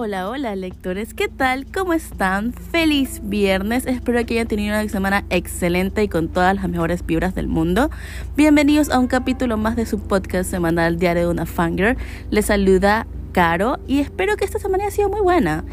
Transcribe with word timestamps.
Hola, 0.00 0.28
hola 0.28 0.54
lectores, 0.54 1.12
¿qué 1.12 1.26
tal? 1.26 1.66
¿Cómo 1.72 1.92
están? 1.92 2.52
Feliz 2.52 3.20
viernes, 3.24 3.84
espero 3.84 4.24
que 4.24 4.34
hayan 4.34 4.46
tenido 4.46 4.78
una 4.78 4.88
semana 4.88 5.24
excelente 5.28 6.04
y 6.04 6.08
con 6.08 6.28
todas 6.28 6.54
las 6.54 6.68
mejores 6.68 7.04
vibras 7.04 7.34
del 7.34 7.48
mundo. 7.48 7.90
Bienvenidos 8.36 8.90
a 8.90 9.00
un 9.00 9.08
capítulo 9.08 9.56
más 9.56 9.74
de 9.74 9.86
su 9.86 9.98
podcast 9.98 10.48
semanal 10.48 11.00
Diario 11.00 11.24
de 11.24 11.32
una 11.32 11.46
Fanger. 11.46 11.96
Les 12.30 12.46
saluda 12.46 13.08
Caro 13.32 13.80
y 13.88 13.98
espero 13.98 14.36
que 14.36 14.44
esta 14.44 14.60
semana 14.60 14.84
haya 14.84 14.92
sido 14.92 15.08
muy 15.08 15.20
buena. 15.20 15.64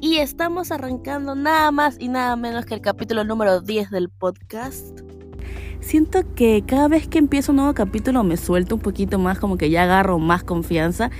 Y 0.00 0.18
estamos 0.18 0.70
arrancando 0.70 1.34
nada 1.34 1.72
más 1.72 1.96
y 1.98 2.06
nada 2.06 2.36
menos 2.36 2.66
que 2.66 2.74
el 2.74 2.80
capítulo 2.80 3.24
número 3.24 3.60
10 3.60 3.90
del 3.90 4.08
podcast 4.08 5.03
siento 5.84 6.22
que 6.34 6.64
cada 6.66 6.88
vez 6.88 7.06
que 7.06 7.18
empiezo 7.18 7.52
un 7.52 7.56
nuevo 7.56 7.74
capítulo 7.74 8.24
me 8.24 8.36
suelto 8.36 8.74
un 8.74 8.80
poquito 8.80 9.18
más, 9.18 9.38
como 9.38 9.58
que 9.58 9.70
ya 9.70 9.84
agarro 9.84 10.18
más 10.18 10.42
confianza 10.42 11.10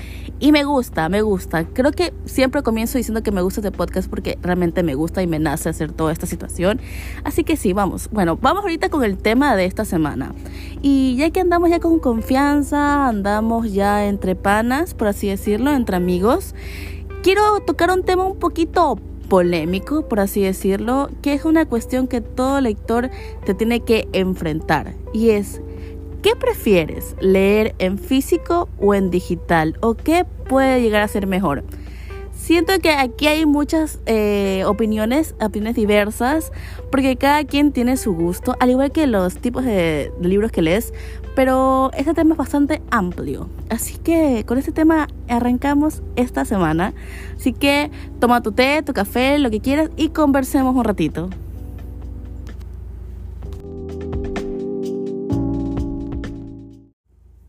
y 0.40 0.52
me 0.52 0.64
gusta, 0.64 1.08
me 1.08 1.22
gusta. 1.22 1.64
Creo 1.64 1.92
que 1.92 2.14
siempre 2.24 2.62
comienzo 2.62 2.98
diciendo 2.98 3.22
que 3.22 3.30
me 3.30 3.42
gusta 3.42 3.60
este 3.60 3.70
podcast 3.70 4.08
porque 4.08 4.38
realmente 4.42 4.82
me 4.82 4.94
gusta 4.94 5.22
y 5.22 5.26
me 5.26 5.38
nace 5.38 5.68
hacer 5.68 5.92
toda 5.92 6.12
esta 6.12 6.26
situación. 6.26 6.80
Así 7.24 7.44
que 7.44 7.56
sí, 7.56 7.72
vamos. 7.72 8.08
Bueno, 8.10 8.38
vamos 8.40 8.62
ahorita 8.62 8.88
con 8.88 9.04
el 9.04 9.18
tema 9.18 9.54
de 9.54 9.66
esta 9.66 9.84
semana. 9.84 10.34
Y 10.80 11.16
ya 11.16 11.30
que 11.30 11.40
andamos 11.40 11.68
ya 11.70 11.78
con 11.78 11.98
confianza, 11.98 13.08
andamos 13.08 13.72
ya 13.72 14.06
entre 14.06 14.34
panas, 14.34 14.94
por 14.94 15.08
así 15.08 15.28
decirlo, 15.28 15.72
entre 15.72 15.96
amigos, 15.96 16.54
quiero 17.22 17.60
tocar 17.60 17.90
un 17.90 18.02
tema 18.02 18.24
un 18.24 18.38
poquito 18.38 18.98
polémico, 19.28 20.08
por 20.08 20.20
así 20.20 20.42
decirlo, 20.42 21.10
que 21.22 21.34
es 21.34 21.44
una 21.44 21.66
cuestión 21.66 22.06
que 22.08 22.20
todo 22.20 22.60
lector 22.60 23.10
te 23.44 23.54
tiene 23.54 23.80
que 23.80 24.08
enfrentar. 24.12 24.94
Y 25.12 25.30
es, 25.30 25.60
¿qué 26.22 26.36
prefieres? 26.36 27.16
¿Leer 27.20 27.74
en 27.78 27.98
físico 27.98 28.68
o 28.78 28.94
en 28.94 29.10
digital? 29.10 29.76
¿O 29.80 29.94
qué 29.94 30.24
puede 30.48 30.80
llegar 30.80 31.02
a 31.02 31.08
ser 31.08 31.26
mejor? 31.26 31.64
Siento 32.44 32.78
que 32.78 32.90
aquí 32.90 33.26
hay 33.26 33.46
muchas 33.46 34.00
eh, 34.04 34.64
opiniones, 34.66 35.34
opiniones 35.40 35.76
diversas, 35.76 36.52
porque 36.92 37.16
cada 37.16 37.42
quien 37.44 37.72
tiene 37.72 37.96
su 37.96 38.12
gusto, 38.12 38.54
al 38.60 38.68
igual 38.68 38.92
que 38.92 39.06
los 39.06 39.38
tipos 39.38 39.64
de, 39.64 40.12
libros 40.20 40.52
que 40.52 40.60
lees, 40.60 40.92
pero 41.34 41.90
este 41.96 42.12
tema 42.12 42.32
es 42.32 42.36
bastante 42.36 42.82
amplio. 42.90 43.48
Así 43.70 43.96
que 43.96 44.44
con 44.46 44.58
este 44.58 44.72
tema 44.72 45.08
arrancamos 45.26 46.02
esta 46.16 46.44
semana. 46.44 46.92
Así 47.34 47.54
que 47.54 47.90
toma 48.20 48.42
tu 48.42 48.52
té, 48.52 48.82
tu 48.82 48.92
café, 48.92 49.38
lo 49.38 49.50
que 49.50 49.60
quieras 49.60 49.88
y 49.96 50.10
conversemos 50.10 50.76
un 50.76 50.84
ratito. 50.84 51.30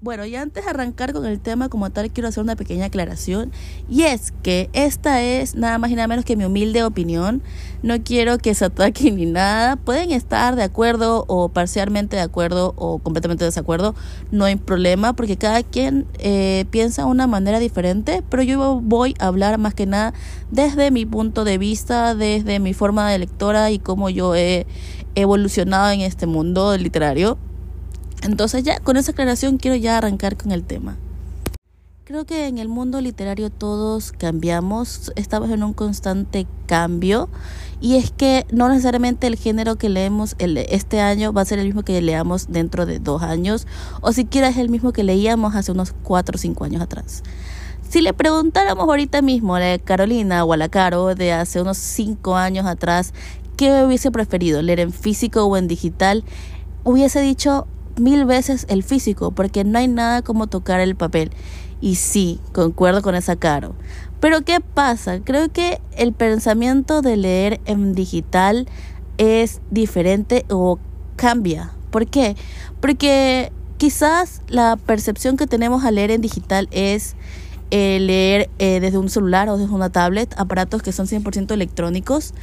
Bueno, 0.06 0.24
y 0.24 0.36
antes 0.36 0.64
de 0.64 0.70
arrancar 0.70 1.14
con 1.14 1.26
el 1.26 1.40
tema 1.40 1.68
como 1.68 1.90
tal, 1.90 2.12
quiero 2.12 2.30
hacer 2.30 2.44
una 2.44 2.56
pequeña 2.56 2.86
aclaración. 2.86 3.52
Y 3.90 4.04
es 4.04 4.34
que 4.44 4.70
esta 4.74 5.24
es 5.24 5.56
nada 5.56 5.80
más 5.80 5.90
y 5.90 5.96
nada 5.96 6.08
menos 6.08 6.24
que 6.26 6.36
mi 6.36 6.46
humilde 6.46 6.84
opinión. 6.84 7.42
No 7.82 7.96
quiero 8.04 8.38
que 8.38 8.54
se 8.54 8.66
ataquen 8.66 9.16
ni 9.16 9.26
nada. 9.26 9.78
Pueden 9.78 10.12
estar 10.12 10.56
de 10.56 10.62
acuerdo 10.62 11.26
o 11.28 11.50
parcialmente 11.50 12.18
de 12.18 12.22
acuerdo 12.22 12.76
o 12.78 13.00
completamente 13.00 13.46
de 13.46 13.48
desacuerdo. 13.48 13.96
No 14.30 14.46
hay 14.46 14.58
problema 14.58 15.14
porque 15.14 15.38
cada 15.38 15.64
quien 15.64 16.06
eh, 16.20 16.66
piensa 16.70 17.08
una 17.08 17.26
manera 17.26 17.58
diferente. 17.58 18.22
Pero 18.30 18.44
yo 18.44 18.80
voy 18.82 19.16
a 19.18 19.26
hablar 19.26 19.58
más 19.58 19.74
que 19.74 19.88
nada 19.88 20.14
desde 20.52 20.92
mi 20.92 21.08
punto 21.08 21.46
de 21.46 21.58
vista, 21.58 22.14
desde 22.14 22.60
mi 22.60 22.76
forma 22.76 23.10
de 23.10 23.18
lectora 23.18 23.72
y 23.72 23.80
cómo 23.80 24.12
yo 24.12 24.36
he 24.36 24.68
evolucionado 25.16 25.90
en 25.90 26.02
este 26.02 26.28
mundo 26.28 26.78
literario. 26.78 27.40
Entonces 28.26 28.64
ya 28.64 28.80
con 28.80 28.98
esa 28.98 29.12
aclaración 29.12 29.58
quiero 29.58 29.76
ya 29.78 29.98
arrancar 29.98 30.36
con 30.36 30.52
el 30.52 30.64
tema. 30.64 30.98
Creo 32.06 32.26
que 32.26 32.48
en 32.48 32.60
el 32.60 32.68
mundo 32.68 33.02
literario 33.02 33.50
todos 33.50 34.12
cambiamos, 34.12 35.12
estamos 35.16 35.50
en 35.50 35.64
un 35.64 35.74
constante 35.74 36.46
cambio 36.68 37.30
y 37.82 37.96
es 37.96 38.12
que 38.12 38.46
no 38.52 38.70
necesariamente 38.70 39.26
el 39.26 39.36
género 39.38 39.76
que 39.78 39.90
leemos 39.90 40.36
este 40.38 41.02
año 41.02 41.34
va 41.34 41.42
a 41.42 41.46
ser 41.46 41.58
el 41.58 41.66
mismo 41.66 41.82
que 41.82 42.00
leamos 42.02 42.48
dentro 42.50 42.86
de 42.86 43.00
dos 43.00 43.24
años 43.24 43.66
o 44.02 44.12
siquiera 44.12 44.50
es 44.50 44.58
el 44.58 44.70
mismo 44.70 44.94
que 44.94 45.04
leíamos 45.04 45.56
hace 45.56 45.72
unos 45.72 45.94
cuatro 46.04 46.36
o 46.36 46.40
cinco 46.40 46.64
años 46.64 46.82
atrás. 46.82 47.24
Si 47.90 48.02
le 48.02 48.14
preguntáramos 48.14 48.88
ahorita 48.88 49.22
mismo 49.22 49.56
a 49.56 49.60
la 49.60 49.78
Carolina 49.80 50.44
o 50.44 50.54
a 50.54 50.58
la 50.58 50.70
Caro 50.70 51.16
de 51.16 51.34
hace 51.34 51.62
unos 51.62 51.78
cinco 51.78 52.36
años 52.36 52.66
atrás 52.66 53.14
qué 53.58 53.84
hubiese 53.84 54.12
preferido, 54.12 54.62
leer 54.62 54.80
en 54.80 54.92
físico 54.92 55.46
o 55.46 55.58
en 55.58 55.68
digital, 55.68 56.24
hubiese 56.84 57.20
dicho 57.20 57.68
mil 57.98 58.26
veces 58.26 58.66
el 58.70 58.84
físico, 58.84 59.32
porque 59.32 59.64
no 59.64 59.80
hay 59.80 59.88
nada 59.88 60.22
como 60.22 60.48
tocar 60.48 60.80
el 60.80 60.96
papel. 60.96 61.32
Y 61.82 61.96
sí, 61.96 62.40
concuerdo 62.54 63.02
con 63.02 63.16
esa 63.16 63.36
caro. 63.36 63.76
Pero 64.20 64.42
¿qué 64.42 64.60
pasa? 64.60 65.20
Creo 65.20 65.52
que 65.52 65.82
el 65.96 66.14
pensamiento 66.14 67.02
de 67.02 67.18
leer 67.18 67.62
en 67.66 67.94
digital 67.94 68.68
es 69.18 69.62
diferente 69.72 70.46
o 70.50 70.80
cambia. 71.16 71.72
¿Por 71.92 72.08
qué? 72.08 72.36
Porque 72.82 73.52
quizás 73.78 74.42
la 74.48 74.78
percepción 74.78 75.38
que 75.38 75.48
tenemos 75.48 75.84
al 75.86 75.96
leer 75.96 76.12
en 76.12 76.22
digital 76.22 76.68
es 76.72 77.16
eh, 77.72 78.00
leer 78.00 78.50
eh, 78.60 78.80
desde 78.80 78.98
un 78.98 79.10
celular 79.10 79.50
o 79.50 79.58
desde 79.58 79.74
una 79.74 79.90
tablet, 79.90 80.34
aparatos 80.38 80.82
que 80.82 80.92
son 80.92 81.08
100% 81.08 81.52
electrónicos, 81.52 82.34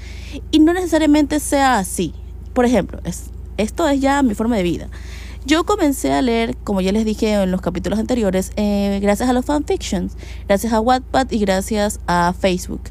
y 0.50 0.58
no 0.58 0.72
necesariamente 0.72 1.40
sea 1.40 1.78
así. 1.78 2.14
Por 2.52 2.64
ejemplo, 2.64 3.00
es, 3.04 3.30
esto 3.56 3.88
es 3.88 4.00
ya 4.00 4.22
mi 4.22 4.34
forma 4.34 4.56
de 4.56 4.62
vida. 4.62 4.88
Yo 5.44 5.64
comencé 5.64 6.12
a 6.12 6.22
leer, 6.22 6.56
como 6.58 6.80
ya 6.80 6.92
les 6.92 7.04
dije 7.04 7.32
en 7.34 7.50
los 7.50 7.60
capítulos 7.60 7.98
anteriores, 7.98 8.52
eh, 8.56 9.00
gracias 9.02 9.28
a 9.28 9.32
los 9.32 9.44
fanfictions, 9.44 10.16
gracias 10.46 10.72
a 10.72 10.80
Wattpad 10.80 11.32
y 11.32 11.38
gracias 11.40 11.98
a 12.06 12.32
Facebook. 12.32 12.82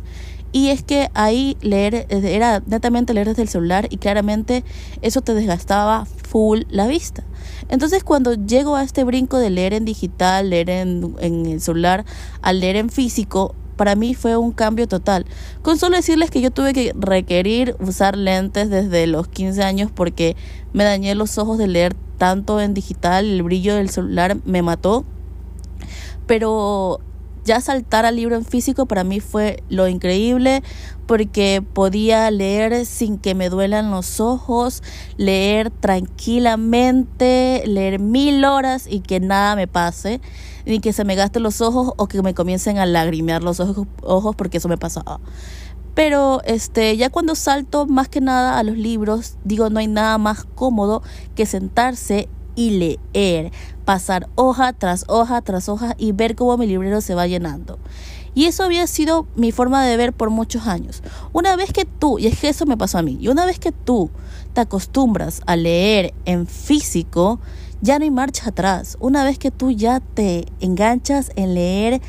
Y 0.51 0.67
es 0.67 0.83
que 0.83 1.09
ahí 1.13 1.55
leer 1.61 2.07
era 2.09 2.61
netamente 2.65 3.13
leer 3.13 3.29
desde 3.29 3.43
el 3.43 3.47
celular 3.47 3.87
y 3.89 3.97
claramente 3.97 4.65
eso 5.01 5.21
te 5.21 5.33
desgastaba 5.33 6.05
full 6.05 6.63
la 6.69 6.87
vista. 6.87 7.23
Entonces 7.69 8.03
cuando 8.03 8.33
llego 8.33 8.75
a 8.75 8.83
este 8.83 9.05
brinco 9.05 9.37
de 9.37 9.49
leer 9.49 9.73
en 9.73 9.85
digital, 9.85 10.49
leer 10.49 10.69
en, 10.69 11.15
en 11.19 11.45
el 11.45 11.61
celular, 11.61 12.03
al 12.41 12.59
leer 12.59 12.75
en 12.75 12.89
físico, 12.89 13.55
para 13.81 13.95
mí 13.95 14.13
fue 14.13 14.37
un 14.37 14.51
cambio 14.51 14.87
total. 14.87 15.25
Con 15.63 15.79
solo 15.79 15.95
decirles 15.95 16.29
que 16.29 16.39
yo 16.39 16.51
tuve 16.51 16.71
que 16.71 16.93
requerir 16.95 17.75
usar 17.79 18.15
lentes 18.15 18.69
desde 18.69 19.07
los 19.07 19.27
15 19.27 19.63
años 19.63 19.89
porque 19.91 20.35
me 20.71 20.83
dañé 20.83 21.15
los 21.15 21.39
ojos 21.39 21.57
de 21.57 21.67
leer 21.67 21.95
tanto 22.19 22.61
en 22.61 22.75
digital, 22.75 23.25
el 23.25 23.41
brillo 23.41 23.73
del 23.73 23.89
celular 23.89 24.37
me 24.45 24.61
mató. 24.61 25.03
Pero 26.27 26.99
ya 27.43 27.59
saltar 27.59 28.05
al 28.05 28.17
libro 28.17 28.35
en 28.35 28.45
físico 28.45 28.85
para 28.85 29.03
mí 29.03 29.19
fue 29.19 29.63
lo 29.67 29.87
increíble 29.87 30.61
porque 31.07 31.63
podía 31.73 32.29
leer 32.29 32.85
sin 32.85 33.17
que 33.17 33.33
me 33.33 33.49
duelan 33.49 33.89
los 33.89 34.19
ojos, 34.19 34.83
leer 35.17 35.71
tranquilamente, 35.71 37.63
leer 37.65 37.97
mil 37.97 38.45
horas 38.45 38.85
y 38.87 38.99
que 38.99 39.19
nada 39.19 39.55
me 39.55 39.67
pase, 39.67 40.21
ni 40.65 40.79
que 40.79 40.93
se 40.93 41.03
me 41.03 41.15
gasten 41.15 41.43
los 41.43 41.61
ojos 41.61 41.93
o 41.97 42.07
que 42.07 42.21
me 42.21 42.33
comiencen 42.33 42.77
a 42.77 42.85
lagrimear 42.85 43.43
los 43.43 43.59
ojos, 43.59 43.87
ojos 44.01 44.35
porque 44.35 44.57
eso 44.57 44.69
me 44.69 44.77
pasaba. 44.77 45.19
Pero 45.93 46.41
este, 46.45 46.95
ya 46.95 47.09
cuando 47.09 47.35
salto 47.35 47.85
más 47.85 48.07
que 48.07 48.21
nada 48.21 48.57
a 48.57 48.63
los 48.63 48.77
libros, 48.77 49.37
digo, 49.43 49.69
no 49.69 49.79
hay 49.79 49.87
nada 49.87 50.17
más 50.17 50.45
cómodo 50.55 51.03
que 51.35 51.45
sentarse 51.45 52.29
y 52.55 52.71
leer, 53.13 53.51
pasar 53.85 54.29
hoja 54.35 54.73
tras 54.73 55.05
hoja 55.07 55.41
tras 55.41 55.69
hoja 55.69 55.95
y 55.97 56.11
ver 56.11 56.35
cómo 56.35 56.57
mi 56.57 56.67
librero 56.67 57.01
se 57.01 57.15
va 57.15 57.27
llenando. 57.27 57.79
Y 58.33 58.45
eso 58.45 58.63
había 58.63 58.87
sido 58.87 59.27
mi 59.35 59.51
forma 59.51 59.85
de 59.85 59.97
ver 59.97 60.13
por 60.13 60.29
muchos 60.29 60.67
años. 60.67 61.03
Una 61.33 61.57
vez 61.57 61.73
que 61.73 61.83
tú, 61.83 62.17
y 62.17 62.27
es 62.27 62.39
que 62.39 62.47
eso 62.47 62.65
me 62.65 62.77
pasó 62.77 62.97
a 62.97 63.01
mí, 63.01 63.17
y 63.19 63.27
una 63.27 63.45
vez 63.45 63.59
que 63.59 63.73
tú 63.73 64.09
te 64.53 64.61
acostumbras 64.61 65.41
a 65.45 65.57
leer 65.57 66.13
en 66.23 66.47
físico, 66.47 67.39
ya 67.81 67.97
no 67.99 68.03
hay 68.03 68.11
marcha 68.11 68.49
atrás. 68.49 68.97
Una 68.99 69.23
vez 69.23 69.39
que 69.39 69.51
tú 69.51 69.71
ya 69.71 69.99
te 69.99 70.45
enganchas 70.59 71.31
en 71.35 71.53
leer 71.53 72.01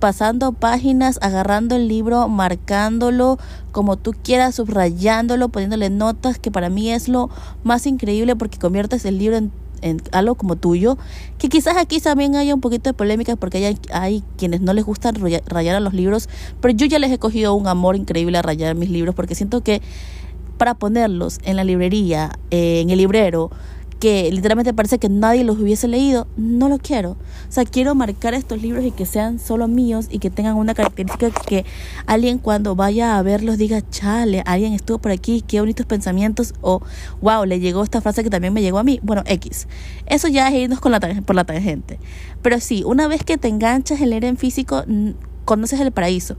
pasando 0.00 0.52
páginas, 0.52 1.18
agarrando 1.22 1.76
el 1.76 1.86
libro, 1.86 2.26
marcándolo 2.28 3.38
como 3.70 3.96
tú 3.96 4.14
quieras, 4.22 4.56
subrayándolo, 4.56 5.50
poniéndole 5.50 5.90
notas, 5.90 6.38
que 6.38 6.50
para 6.50 6.70
mí 6.70 6.90
es 6.90 7.08
lo 7.08 7.30
más 7.62 7.86
increíble 7.86 8.34
porque 8.34 8.58
conviertes 8.58 9.04
el 9.04 9.18
libro 9.18 9.36
en, 9.36 9.52
algo 10.12 10.34
como 10.34 10.56
tuyo, 10.56 10.98
que 11.38 11.48
quizás 11.48 11.76
aquí 11.76 12.00
también 12.00 12.34
haya 12.34 12.54
un 12.54 12.60
poquito 12.60 12.90
de 12.90 12.94
polémica 12.94 13.36
porque 13.36 13.64
hay, 13.64 13.78
hay 13.92 14.24
quienes 14.36 14.60
no 14.60 14.74
les 14.74 14.84
gusta 14.84 15.12
rayar 15.46 15.76
a 15.76 15.80
los 15.80 15.94
libros, 15.94 16.28
pero 16.60 16.74
yo 16.74 16.86
ya 16.86 16.98
les 16.98 17.10
he 17.12 17.18
cogido 17.18 17.54
un 17.54 17.66
amor 17.66 17.96
increíble 17.96 18.36
a 18.36 18.42
rayar 18.42 18.74
mis 18.74 18.90
libros 18.90 19.14
porque 19.14 19.34
siento 19.34 19.62
que 19.62 19.80
para 20.58 20.74
ponerlos 20.74 21.38
en 21.44 21.56
la 21.56 21.64
librería, 21.64 22.32
eh, 22.50 22.80
en 22.80 22.90
el 22.90 22.98
librero, 22.98 23.50
que 24.00 24.32
literalmente 24.32 24.72
parece 24.72 24.98
que 24.98 25.10
nadie 25.10 25.44
los 25.44 25.58
hubiese 25.58 25.86
leído, 25.86 26.26
no 26.38 26.70
lo 26.70 26.78
quiero. 26.78 27.12
O 27.12 27.52
sea, 27.52 27.64
quiero 27.64 27.94
marcar 27.94 28.32
estos 28.32 28.60
libros 28.62 28.82
y 28.84 28.90
que 28.90 29.04
sean 29.04 29.38
solo 29.38 29.68
míos 29.68 30.06
y 30.10 30.18
que 30.18 30.30
tengan 30.30 30.56
una 30.56 30.72
característica 30.74 31.30
que 31.30 31.66
alguien 32.06 32.38
cuando 32.38 32.74
vaya 32.74 33.18
a 33.18 33.22
verlos 33.22 33.58
diga, 33.58 33.82
chale, 33.90 34.42
alguien 34.46 34.72
estuvo 34.72 34.98
por 34.98 35.12
aquí, 35.12 35.44
qué 35.46 35.60
bonitos 35.60 35.84
pensamientos, 35.84 36.54
o 36.62 36.80
wow, 37.20 37.44
le 37.44 37.60
llegó 37.60 37.84
esta 37.84 38.00
frase 38.00 38.24
que 38.24 38.30
también 38.30 38.54
me 38.54 38.62
llegó 38.62 38.78
a 38.78 38.84
mí. 38.84 39.00
Bueno, 39.02 39.22
X. 39.26 39.68
Eso 40.06 40.28
ya 40.28 40.48
es 40.48 40.54
irnos 40.54 40.80
con 40.80 40.92
la 40.92 41.00
por 41.00 41.36
la 41.36 41.44
tangente. 41.44 42.00
Pero 42.40 42.58
sí, 42.58 42.82
una 42.86 43.06
vez 43.06 43.22
que 43.22 43.36
te 43.36 43.48
enganchas 43.48 44.00
en 44.00 44.10
leer 44.10 44.24
en 44.24 44.38
físico, 44.38 44.82
conoces 45.44 45.80
el 45.80 45.90
paraíso 45.92 46.36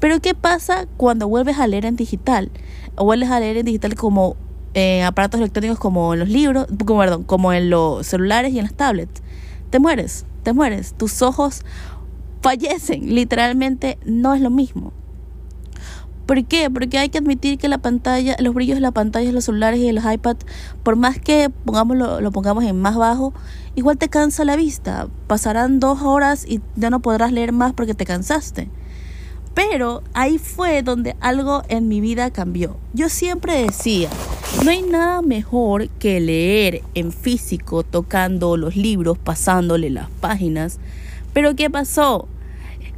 Pero 0.00 0.20
¿qué 0.20 0.34
pasa 0.34 0.86
cuando 0.96 1.28
vuelves 1.28 1.58
a 1.58 1.66
leer 1.66 1.84
en 1.84 1.96
digital? 1.96 2.50
O 2.96 3.04
vuelves 3.04 3.30
a 3.30 3.40
leer 3.40 3.58
en 3.58 3.66
digital 3.66 3.94
como 3.94 4.36
en 4.74 5.04
aparatos 5.04 5.40
electrónicos 5.40 5.78
como 5.78 6.12
en 6.14 6.20
los 6.20 6.28
libros, 6.28 6.66
como, 6.84 7.00
perdón, 7.00 7.24
como 7.24 7.52
en 7.52 7.70
los 7.70 8.06
celulares 8.06 8.52
y 8.52 8.58
en 8.58 8.64
las 8.64 8.74
tablets. 8.74 9.22
Te 9.70 9.78
mueres, 9.78 10.26
te 10.42 10.52
mueres. 10.52 10.94
Tus 10.94 11.22
ojos 11.22 11.64
fallecen. 12.42 13.14
Literalmente 13.14 13.98
no 14.04 14.34
es 14.34 14.40
lo 14.40 14.50
mismo. 14.50 14.92
¿Por 16.26 16.42
qué? 16.46 16.70
Porque 16.70 16.98
hay 16.98 17.10
que 17.10 17.18
admitir 17.18 17.58
que 17.58 17.68
la 17.68 17.78
pantalla, 17.78 18.36
los 18.40 18.54
brillos 18.54 18.76
de 18.76 18.80
la 18.80 18.92
pantalla 18.92 19.26
de 19.26 19.32
los 19.32 19.44
celulares 19.44 19.80
y 19.80 19.86
de 19.86 19.92
los 19.92 20.10
iPads, 20.10 20.46
por 20.82 20.96
más 20.96 21.18
que 21.18 21.50
pongamos 21.50 21.96
lo, 21.96 22.32
pongamos 22.32 22.64
en 22.64 22.80
más 22.80 22.96
bajo, 22.96 23.34
igual 23.74 23.98
te 23.98 24.08
cansa 24.08 24.44
la 24.44 24.56
vista. 24.56 25.08
Pasarán 25.26 25.80
dos 25.80 26.00
horas 26.02 26.46
y 26.48 26.62
ya 26.76 26.88
no 26.88 27.00
podrás 27.00 27.30
leer 27.30 27.52
más 27.52 27.74
porque 27.74 27.94
te 27.94 28.06
cansaste. 28.06 28.70
Pero 29.54 30.02
ahí 30.14 30.38
fue 30.38 30.82
donde 30.82 31.16
algo 31.20 31.62
en 31.68 31.88
mi 31.88 32.00
vida 32.00 32.30
cambió. 32.30 32.76
Yo 32.92 33.08
siempre 33.08 33.62
decía, 33.62 34.10
no 34.64 34.70
hay 34.70 34.82
nada 34.82 35.22
mejor 35.22 35.88
que 35.88 36.20
leer 36.20 36.82
en 36.94 37.12
físico, 37.12 37.82
tocando 37.84 38.56
los 38.56 38.76
libros, 38.76 39.16
pasándole 39.16 39.90
las 39.90 40.10
páginas. 40.20 40.78
Pero 41.32 41.54
¿qué 41.54 41.70
pasó? 41.70 42.28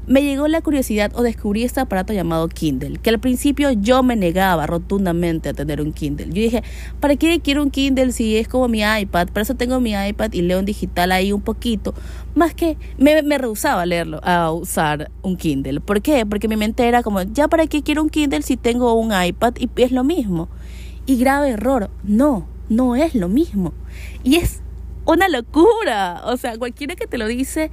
Me 0.07 0.23
llegó 0.23 0.47
la 0.47 0.63
curiosidad 0.63 1.11
o 1.15 1.23
descubrí 1.23 1.65
este 1.65 1.81
aparato 1.81 2.13
llamado 2.13 2.49
Kindle, 2.49 2.99
que 2.99 3.11
al 3.11 3.19
principio 3.19 3.73
yo 3.73 4.03
me 4.03 4.15
negaba 4.15 4.67
rotundamente 4.67 5.49
a 5.49 5.53
tener 5.53 5.81
un 5.81 5.93
Kindle. 5.93 6.27
Yo 6.29 6.43
dije, 6.43 6.63
¿para 7.01 7.17
qué 7.17 7.41
quiero 7.41 7.63
un 7.63 7.71
Kindle 7.71 8.13
si 8.13 8.37
es 8.37 8.47
como 8.47 8.69
mi 8.69 8.83
iPad? 8.83 9.29
Para 9.29 9.43
eso 9.43 9.55
tengo 9.55 9.81
mi 9.81 9.93
iPad 9.93 10.33
y 10.33 10.43
leo 10.43 10.61
en 10.61 10.65
digital 10.65 11.11
ahí 11.11 11.33
un 11.33 11.41
poquito. 11.41 11.95
Más 12.35 12.55
que 12.55 12.77
me, 12.99 13.21
rehusaba 13.39 13.83
a 13.83 13.87
leerlo, 13.87 14.21
a 14.23 14.53
usar 14.53 15.11
un 15.23 15.37
Kindle. 15.37 15.81
¿Por 15.81 16.01
qué? 16.03 16.25
Porque 16.25 16.47
mi 16.47 16.57
mente 16.57 16.87
era 16.87 17.03
como, 17.03 17.23
¿ya 17.23 17.49
para 17.49 17.67
qué 17.67 17.83
quiero 17.83 18.03
un 18.03 18.11
Kindle 18.11 18.43
si 18.43 18.57
tengo 18.57 18.95
un 18.95 19.13
iPad 19.13 19.55
y 19.59 19.69
es 19.77 19.91
lo 19.91 20.05
mismo? 20.05 20.49
Y 21.07 21.17
grave 21.17 21.51
error, 21.51 21.91
no, 22.05 22.47
no 22.69 22.95
es 22.95 23.15
lo 23.15 23.29
mismo. 23.29 23.73
Y 24.23 24.37
es 24.37 24.61
una 25.05 25.29
locura. 25.29 26.23
O 26.27 26.37
sea, 26.37 26.57
cualquiera 26.59 26.95
que 26.95 27.07
te 27.07 27.19
lo 27.19 27.27
dice 27.27 27.71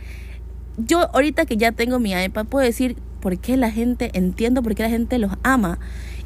yo 0.78 1.10
ahorita 1.14 1.46
que 1.46 1.58
ya 1.58 1.72
tengo 1.72 2.00
mi 2.00 2.14
iPad 2.14 2.46
puedo 2.46 2.66
decir 2.66 2.98
por 3.22 3.38
qué 3.38 3.58
la 3.58 3.72
gente, 3.72 4.12
entiendo 4.14 4.62
por 4.62 4.76
qué 4.76 4.84
la 4.84 4.90
gente 4.90 5.18
los 5.18 5.32
ama. 5.44 5.80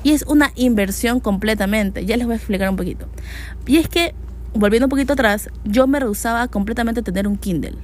Y 0.04 0.12
es 0.12 0.24
una 0.24 0.52
inversión 0.56 1.20
completamente. 1.20 2.06
Ya 2.06 2.18
les 2.18 2.26
voy 2.26 2.34
a 2.34 2.38
explicar 2.38 2.70
un 2.70 2.76
poquito. 2.76 3.08
Y 3.66 3.78
es 3.78 3.88
que, 3.88 4.16
volviendo 4.54 4.86
un 4.86 4.90
poquito 4.90 5.14
atrás, 5.14 5.50
yo 5.64 5.86
me 5.88 6.00
rehusaba 6.00 6.48
completamente 6.48 7.02
a 7.02 7.04
tener 7.04 7.28
un 7.28 7.38
Kindle. 7.38 7.78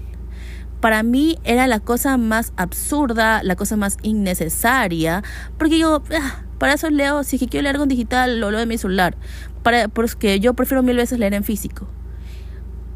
Para 0.79 1.03
mí 1.03 1.37
era 1.43 1.67
la 1.67 1.79
cosa 1.79 2.17
más 2.17 2.53
absurda, 2.57 3.41
la 3.43 3.55
cosa 3.55 3.77
más 3.77 3.97
innecesaria, 4.01 5.23
porque 5.57 5.79
yo, 5.79 6.03
ah, 6.11 6.43
para 6.57 6.73
eso 6.73 6.89
leo, 6.89 7.23
si 7.23 7.37
quiero 7.37 7.63
leer 7.63 7.75
algo 7.75 7.83
en 7.83 7.89
digital, 7.89 8.39
lo 8.39 8.51
leo 8.51 8.61
en 8.61 8.69
mi 8.69 8.77
celular. 8.77 9.15
Para, 9.63 9.87
porque 9.87 10.39
yo 10.39 10.53
prefiero 10.55 10.83
mil 10.83 10.97
veces 10.97 11.19
leer 11.19 11.33
en 11.35 11.43
físico 11.43 11.87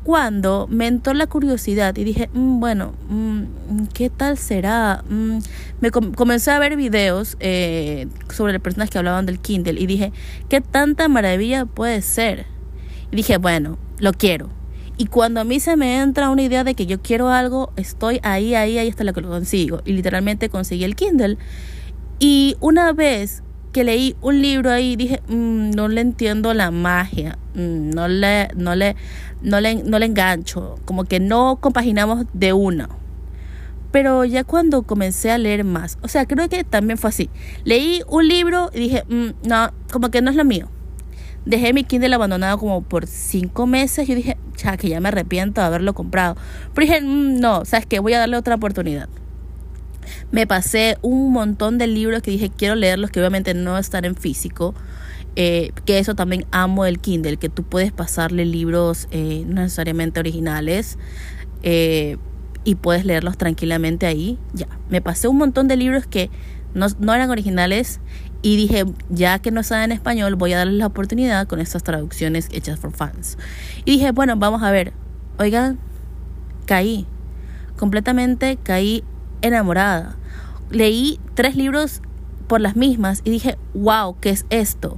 cuando 0.07 0.67
me 0.69 0.87
entró 0.87 1.13
la 1.13 1.27
curiosidad 1.27 1.97
y 1.97 2.05
dije, 2.05 2.29
mm, 2.31 2.61
bueno, 2.61 2.93
mm, 3.09 3.87
¿qué 3.93 4.09
tal 4.09 4.37
será? 4.37 5.03
Mm, 5.09 5.39
me 5.81 5.91
comencé 5.91 6.49
a 6.49 6.59
ver 6.59 6.77
videos 6.77 7.35
eh, 7.41 8.07
sobre 8.33 8.57
personas 8.61 8.89
que 8.89 8.97
hablaban 8.97 9.25
del 9.25 9.39
Kindle 9.39 9.77
y 9.77 9.85
dije, 9.85 10.13
¿qué 10.47 10.61
tanta 10.61 11.09
maravilla 11.09 11.65
puede 11.65 12.01
ser? 12.01 12.45
Y 13.11 13.17
dije, 13.17 13.35
bueno, 13.35 13.77
lo 13.99 14.13
quiero. 14.13 14.47
Y 14.97 15.07
cuando 15.07 15.41
a 15.41 15.43
mí 15.43 15.59
se 15.59 15.75
me 15.75 15.99
entra 15.99 16.29
una 16.29 16.43
idea 16.43 16.63
de 16.63 16.73
que 16.73 16.85
yo 16.85 17.01
quiero 17.01 17.27
algo, 17.27 17.73
estoy 17.75 18.21
ahí, 18.23 18.55
ahí, 18.55 18.77
ahí 18.77 18.87
hasta 18.87 19.03
lo 19.03 19.11
que 19.11 19.19
lo 19.19 19.27
consigo. 19.27 19.81
Y 19.83 19.91
literalmente 19.91 20.47
conseguí 20.47 20.85
el 20.85 20.95
Kindle. 20.95 21.37
Y 22.17 22.55
una 22.61 22.93
vez 22.93 23.43
que 23.71 23.83
leí 23.83 24.15
un 24.21 24.41
libro 24.41 24.71
ahí 24.71 24.95
dije, 24.95 25.21
mm, 25.27 25.71
no 25.71 25.87
le 25.87 26.01
entiendo 26.01 26.53
la 26.53 26.71
magia, 26.71 27.37
mm, 27.53 27.89
no, 27.91 28.07
le, 28.07 28.49
no, 28.55 28.75
le, 28.75 28.95
no, 29.41 29.59
le, 29.61 29.83
no 29.83 29.99
le 29.99 30.05
engancho, 30.05 30.75
como 30.85 31.03
que 31.03 31.19
no 31.19 31.57
compaginamos 31.59 32.25
de 32.33 32.53
una. 32.53 32.89
Pero 33.91 34.25
ya 34.25 34.43
cuando 34.43 34.83
comencé 34.83 35.31
a 35.31 35.37
leer 35.37 35.63
más, 35.63 35.97
o 36.01 36.07
sea, 36.07 36.25
creo 36.25 36.49
que 36.49 36.63
también 36.63 36.97
fue 36.97 37.09
así. 37.09 37.29
Leí 37.63 38.01
un 38.07 38.27
libro 38.27 38.69
y 38.73 38.79
dije, 38.79 39.03
mm, 39.07 39.47
no, 39.47 39.71
como 39.91 40.09
que 40.09 40.21
no 40.21 40.29
es 40.29 40.35
lo 40.35 40.45
mío. 40.45 40.69
Dejé 41.45 41.71
mi 41.71 41.85
Kindle 41.85 42.13
abandonado 42.13 42.57
como 42.57 42.81
por 42.81 43.07
cinco 43.07 43.67
meses. 43.67 44.09
y 44.09 44.15
dije, 44.15 44.37
ya 44.57 44.75
que 44.75 44.89
ya 44.89 44.99
me 44.99 45.07
arrepiento 45.07 45.61
de 45.61 45.67
haberlo 45.67 45.93
comprado. 45.93 46.35
Pero 46.73 46.87
dije, 46.87 47.01
no, 47.01 47.63
sabes 47.63 47.85
que 47.85 47.99
voy 47.99 48.13
a 48.13 48.19
darle 48.19 48.35
otra 48.37 48.55
oportunidad 48.55 49.07
me 50.31 50.47
pasé 50.47 50.97
un 51.01 51.31
montón 51.31 51.77
de 51.77 51.87
libros 51.87 52.21
que 52.21 52.31
dije 52.31 52.49
quiero 52.49 52.75
leerlos, 52.75 53.11
que 53.11 53.19
obviamente 53.19 53.53
no 53.53 53.77
están 53.77 54.05
en 54.05 54.15
físico. 54.15 54.73
Eh, 55.39 55.71
que 55.85 55.99
eso 55.99 56.15
también 56.15 56.47
amo 56.49 56.83
del 56.85 56.97
Kindle, 56.97 57.37
que 57.37 57.47
tú 57.47 57.61
puedes 57.61 57.91
pasarle 57.91 58.43
libros 58.43 59.07
eh, 59.11 59.43
no 59.45 59.61
necesariamente 59.61 60.19
originales 60.19 60.97
eh, 61.61 62.17
y 62.63 62.73
puedes 62.73 63.05
leerlos 63.05 63.37
tranquilamente 63.37 64.07
ahí. 64.07 64.39
Ya, 64.53 64.67
me 64.89 64.99
pasé 64.99 65.27
un 65.27 65.37
montón 65.37 65.67
de 65.67 65.77
libros 65.77 66.07
que 66.07 66.31
no, 66.73 66.87
no 66.99 67.13
eran 67.13 67.29
originales 67.29 67.99
y 68.41 68.55
dije, 68.55 68.85
ya 69.09 69.39
que 69.39 69.51
no 69.51 69.61
están 69.61 69.83
en 69.83 69.91
español, 69.91 70.35
voy 70.35 70.53
a 70.53 70.57
darles 70.57 70.77
la 70.77 70.87
oportunidad 70.87 71.47
con 71.47 71.59
estas 71.59 71.83
traducciones 71.83 72.49
hechas 72.51 72.79
por 72.79 72.91
fans. 72.91 73.37
Y 73.85 73.91
dije, 73.91 74.11
bueno, 74.11 74.37
vamos 74.37 74.63
a 74.63 74.71
ver. 74.71 74.93
Oigan, 75.37 75.77
caí. 76.65 77.05
Completamente 77.77 78.57
caí 78.61 79.03
enamorada. 79.41 80.15
Leí 80.69 81.19
tres 81.33 81.55
libros 81.55 82.01
por 82.47 82.61
las 82.61 82.75
mismas 82.75 83.21
y 83.23 83.29
dije, 83.29 83.57
wow, 83.73 84.15
¿qué 84.19 84.29
es 84.29 84.45
esto? 84.49 84.97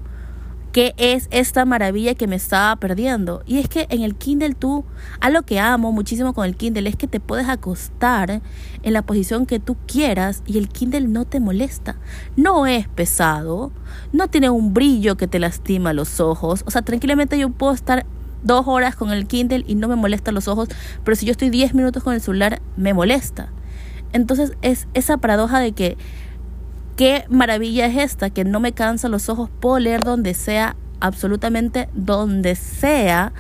¿Qué 0.72 0.94
es 0.98 1.28
esta 1.32 1.66
maravilla 1.66 2.14
que 2.14 2.28
me 2.28 2.36
estaba 2.36 2.76
perdiendo? 2.76 3.42
Y 3.48 3.58
es 3.58 3.68
que 3.68 3.88
en 3.90 4.04
el 4.04 4.16
Kindle 4.16 4.54
tú, 4.54 4.86
a 5.20 5.32
lo 5.32 5.42
que 5.42 5.60
amo 5.60 5.92
muchísimo 5.92 6.34
con 6.34 6.46
el 6.46 6.56
Kindle 6.56 6.88
es 6.88 6.96
que 6.96 7.08
te 7.08 7.20
puedes 7.20 7.50
acostar 7.50 8.42
en 8.84 8.94
la 8.94 9.02
posición 9.02 9.48
que 9.48 9.60
tú 9.60 9.78
quieras 9.88 10.44
y 10.46 10.60
el 10.60 10.70
Kindle 10.70 11.08
no 11.08 11.26
te 11.26 11.40
molesta. 11.40 11.96
No 12.36 12.68
es 12.68 12.88
pesado, 12.88 13.72
no 14.14 14.28
tiene 14.28 14.52
un 14.52 14.76
brillo 14.76 15.18
que 15.18 15.28
te 15.28 15.40
lastima 15.40 15.92
los 15.92 16.20
ojos. 16.20 16.64
O 16.68 16.72
sea, 16.72 16.84
tranquilamente 16.84 17.40
yo 17.40 17.50
puedo 17.50 17.74
estar 17.74 18.06
dos 18.44 18.68
horas 18.68 18.96
con 18.96 19.12
el 19.12 19.26
Kindle 19.26 19.66
y 19.68 19.74
no 19.74 19.88
me 19.88 19.96
molesta 19.96 20.32
los 20.32 20.48
ojos, 20.48 20.70
pero 21.04 21.16
si 21.16 21.26
yo 21.26 21.32
estoy 21.32 21.50
diez 21.50 21.74
minutos 21.74 22.04
con 22.04 22.14
el 22.14 22.22
celular, 22.22 22.62
me 22.78 22.94
molesta. 22.94 23.50
Entonces 24.14 24.54
es 24.62 24.88
esa 24.94 25.18
paradoja 25.18 25.60
de 25.60 25.72
que 25.72 25.98
qué 26.96 27.26
maravilla 27.30 27.86
es 27.86 27.98
esta, 27.98 28.30
que 28.30 28.44
no 28.44 28.60
me 28.60 28.74
cansa 28.74 29.08
los 29.08 29.30
ojos, 29.30 29.50
puedo 29.60 29.80
leer 29.80 30.04
donde 30.04 30.34
sea, 30.34 30.76
absolutamente 31.00 31.88
donde 31.94 32.56
sea, 32.56 33.32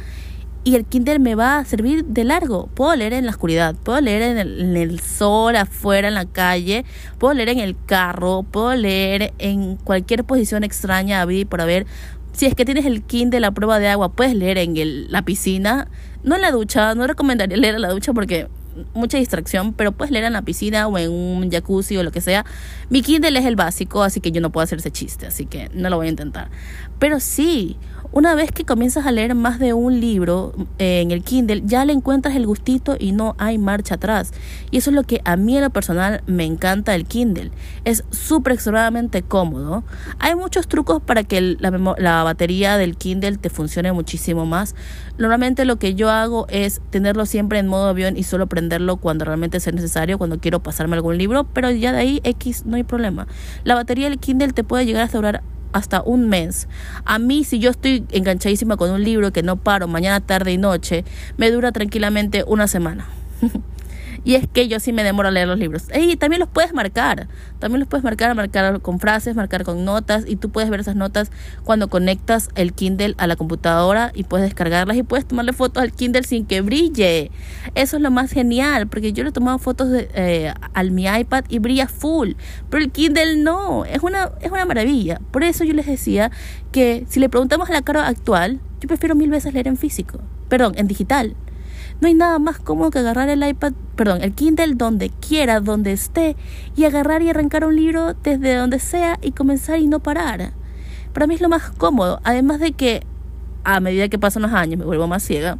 y 0.64 0.76
el 0.76 0.86
Kindle 0.86 1.20
me 1.20 1.36
va 1.36 1.58
a 1.58 1.66
servir 1.66 2.06
de 2.06 2.24
largo. 2.24 2.68
Puedo 2.74 2.96
leer 2.96 3.14
en 3.14 3.26
la 3.26 3.32
oscuridad, 3.32 3.76
puedo 3.76 4.00
leer 4.02 4.38
en 4.38 4.78
el, 4.78 5.00
sol, 5.00 5.56
afuera, 5.56 6.10
en 6.10 6.14
la 6.14 6.26
calle, 6.26 6.86
puedo 7.18 7.34
leer 7.34 7.50
en 7.50 7.60
el 7.60 7.76
carro, 7.86 8.44
puedo 8.44 8.76
leer 8.76 9.34
en 9.40 9.78
cualquier 9.78 10.26
posición 10.26 10.64
extraña 10.64 11.22
a 11.22 11.32
y 11.32 11.46
por 11.46 11.62
haber. 11.62 11.86
Si 12.34 12.46
es 12.46 12.56
que 12.56 12.66
tienes 12.66 12.86
el 12.86 13.02
Kindle, 13.04 13.40
la 13.40 13.52
prueba 13.52 13.80
de 13.80 13.88
agua, 13.88 14.14
puedes 14.14 14.36
leer 14.36 14.58
en 14.58 14.78
el, 14.78 15.12
la 15.12 15.24
piscina. 15.24 15.88
No 16.24 16.36
en 16.36 16.42
la 16.42 16.52
ducha, 16.52 16.94
no 16.94 17.08
recomendaría 17.08 17.58
leer 17.58 17.76
en 17.76 17.82
la 17.82 17.90
ducha 17.90 18.14
porque 18.14 18.48
mucha 18.94 19.18
distracción, 19.18 19.74
pero 19.74 19.92
puedes 19.92 20.12
leer 20.12 20.26
en 20.26 20.34
la 20.34 20.42
piscina 20.42 20.88
o 20.88 20.98
en 20.98 21.12
un 21.12 21.50
jacuzzi 21.52 21.98
o 21.98 22.04
lo 22.04 22.12
que 22.12 22.22
sea. 22.22 22.46
Mi 22.90 23.02
Kindle 23.02 23.38
es 23.38 23.46
el 23.46 23.56
básico, 23.56 24.04
así 24.04 24.22
que 24.22 24.32
yo 24.32 24.42
no 24.42 24.52
puedo 24.52 24.64
hacer 24.64 24.80
ese 24.80 24.92
chiste, 24.92 25.28
así 25.28 25.46
que 25.46 25.70
no 25.74 25.90
lo 25.90 25.98
voy 25.98 26.08
a 26.08 26.10
intentar. 26.10 26.50
Pero 27.00 27.20
sí, 27.20 27.78
una 28.12 28.34
vez 28.34 28.52
que 28.52 28.66
comienzas 28.66 29.06
a 29.06 29.12
leer 29.12 29.36
más 29.36 29.60
de 29.60 29.74
un 29.74 30.00
libro 30.00 30.54
eh, 30.80 31.02
en 31.02 31.12
el 31.12 31.24
Kindle, 31.24 31.62
ya 31.66 31.86
le 31.86 31.94
encuentras 31.94 32.36
el 32.36 32.48
gustito 32.48 32.96
y 33.00 33.12
no 33.12 33.36
hay 33.38 33.58
marcha 33.58 33.96
atrás. 33.96 34.32
Y 34.72 34.78
eso 34.78 34.90
es 34.90 34.96
lo 34.96 35.04
que 35.04 35.22
a 35.26 35.36
mí 35.36 35.56
en 35.56 35.64
lo 35.64 35.70
personal 35.70 36.24
me 36.26 36.46
encanta 36.46 36.94
del 36.94 37.06
Kindle. 37.06 37.52
Es 37.86 38.04
súper 38.10 38.54
extremadamente 38.54 39.22
cómodo. 39.22 39.84
Hay 40.18 40.36
muchos 40.36 40.68
trucos 40.68 41.02
para 41.02 41.24
que 41.24 41.56
la, 41.60 41.96
la 41.98 42.24
batería 42.24 42.78
del 42.78 42.98
Kindle 42.98 43.38
te 43.38 43.50
funcione 43.50 43.92
muchísimo 43.92 44.46
más. 44.46 44.76
Normalmente 45.20 45.66
lo 45.66 45.78
que 45.78 45.94
yo 45.94 46.10
hago 46.10 46.48
es 46.50 46.82
tenerlo 46.90 47.26
siempre 47.26 47.60
en 47.60 47.68
modo 47.68 47.90
avión 47.90 48.18
y 48.18 48.24
solo 48.24 48.48
prenderlo 48.48 48.98
cuando 48.98 49.26
realmente 49.26 49.60
sea 49.60 49.74
necesario, 49.74 50.18
cuando 50.18 50.40
quiero 50.40 50.62
pasarme 50.62 50.96
algún 50.96 51.18
libro, 51.18 51.44
pero 51.44 51.70
ya 51.70 51.92
de 51.92 52.00
ahí 52.00 52.22
X 52.24 52.66
no 52.66 52.76
hay 52.76 52.84
problema. 52.84 53.28
La 53.64 53.76
batería 53.76 54.10
del 54.10 54.18
Kindle 54.18 54.54
te 54.54 54.64
puede 54.64 54.86
llegar 54.86 55.08
a 55.08 55.12
durar 55.12 55.44
hasta 55.72 56.02
un 56.02 56.28
mes. 56.28 56.68
A 57.06 57.20
mí, 57.20 57.44
si 57.44 57.60
yo 57.60 57.70
estoy 57.70 58.06
enganchadísima 58.12 58.78
con 58.78 58.92
un 58.92 59.04
libro 59.04 59.32
que 59.32 59.44
no 59.44 59.56
paro 59.58 59.88
mañana, 59.88 60.20
tarde 60.20 60.52
y 60.52 60.58
noche, 60.58 61.06
me 61.38 61.52
dura 61.52 61.72
tranquilamente 61.72 62.44
una 62.48 62.68
semana. 62.68 63.08
Y 64.24 64.36
es 64.36 64.48
que 64.48 64.68
yo 64.68 64.80
sí 64.80 64.94
me 64.94 65.04
demoro 65.04 65.30
a 65.30 65.32
leer 65.32 65.48
los 65.48 65.60
libros. 65.60 65.88
Y 65.94 66.16
también 66.18 66.40
los 66.40 66.50
puedes 66.50 66.74
marcar. 66.74 67.28
También 67.60 67.80
los 67.80 67.88
puedes 67.88 68.04
marcar, 68.04 68.34
marcar 68.36 68.82
con 68.82 69.00
frases, 69.00 69.36
marcar 69.36 69.64
con 69.64 69.86
notas. 69.86 70.26
Y 70.28 70.36
tú 70.36 70.50
puedes 70.50 70.70
ver 70.70 70.80
esas 70.80 70.96
notas 70.96 71.32
cuando 71.64 71.88
conectas 71.90 72.50
el 72.56 72.74
Kindle 72.74 73.16
a 73.18 73.28
la 73.28 73.36
computadora 73.36 74.12
y 74.14 74.24
puedes 74.24 74.46
descargarlas 74.46 74.98
y 74.98 75.04
puedes 75.04 75.26
tomarle 75.26 75.54
fotos 75.54 75.84
al 75.84 75.92
Kindle 75.92 76.24
sin 76.24 76.46
que 76.46 76.62
brille. 76.62 77.32
Eso 77.76 77.98
es 77.98 78.04
lo 78.04 78.12
más 78.12 78.32
genial, 78.32 78.88
porque 78.88 79.14
yo 79.14 79.24
le 79.24 79.30
he 79.30 79.34
tomado 79.34 79.60
fotos 79.60 79.90
de, 79.90 80.10
eh, 80.14 80.54
al 80.74 80.92
mi 80.92 81.06
iPad 81.06 81.46
y 81.50 81.60
brilla 81.60 81.88
full. 81.88 82.34
Pero 82.70 82.84
el 82.84 82.92
Kindle 82.92 83.38
no. 83.38 83.86
Es 83.86 84.04
una, 84.04 84.32
es 84.42 84.52
una 84.52 84.66
maravilla. 84.66 85.20
Por 85.32 85.44
eso 85.44 85.64
yo 85.64 85.74
les 85.74 85.86
decía 85.86 86.32
que 86.72 87.06
si 87.10 87.20
le 87.20 87.30
preguntamos 87.30 87.70
a 87.70 87.74
la 87.74 87.82
cara 87.82 88.08
actual, 88.08 88.60
yo 88.80 88.88
prefiero 88.88 89.16
mil 89.16 89.30
veces 89.30 89.54
leer 89.54 89.68
en 89.68 89.78
físico. 89.78 90.20
Perdón, 90.48 90.74
en 90.78 90.88
digital. 90.88 91.36
No 92.02 92.08
hay 92.08 92.14
nada 92.14 92.40
más 92.40 92.60
cómodo 92.60 92.92
que 92.92 93.00
agarrar 93.00 93.30
el 93.30 93.46
iPad, 93.46 93.74
perdón, 93.96 94.22
el 94.22 94.34
Kindle 94.34 94.76
donde 94.76 95.10
quiera, 95.10 95.60
donde 95.60 95.92
esté, 95.92 96.38
y 96.76 96.86
agarrar 96.86 97.22
y 97.22 97.30
arrancar 97.30 97.66
un 97.66 97.76
libro 97.76 98.14
desde 98.14 98.56
donde 98.56 98.80
sea 98.80 99.20
y 99.22 99.32
comenzar 99.32 99.80
y 99.80 99.88
no 99.88 100.00
parar. 100.00 100.54
Para 101.14 101.28
mí 101.28 101.36
es 101.36 101.42
lo 101.42 101.50
más 101.50 101.72
cómodo, 101.72 102.22
además 102.24 102.60
de 102.60 102.72
que 102.72 103.04
a 103.64 103.80
medida 103.80 104.08
que 104.08 104.18
pasan 104.18 104.44
los 104.44 104.54
años 104.54 104.80
me 104.80 104.86
vuelvo 104.86 105.08
más 105.08 105.24
ciega 105.24 105.58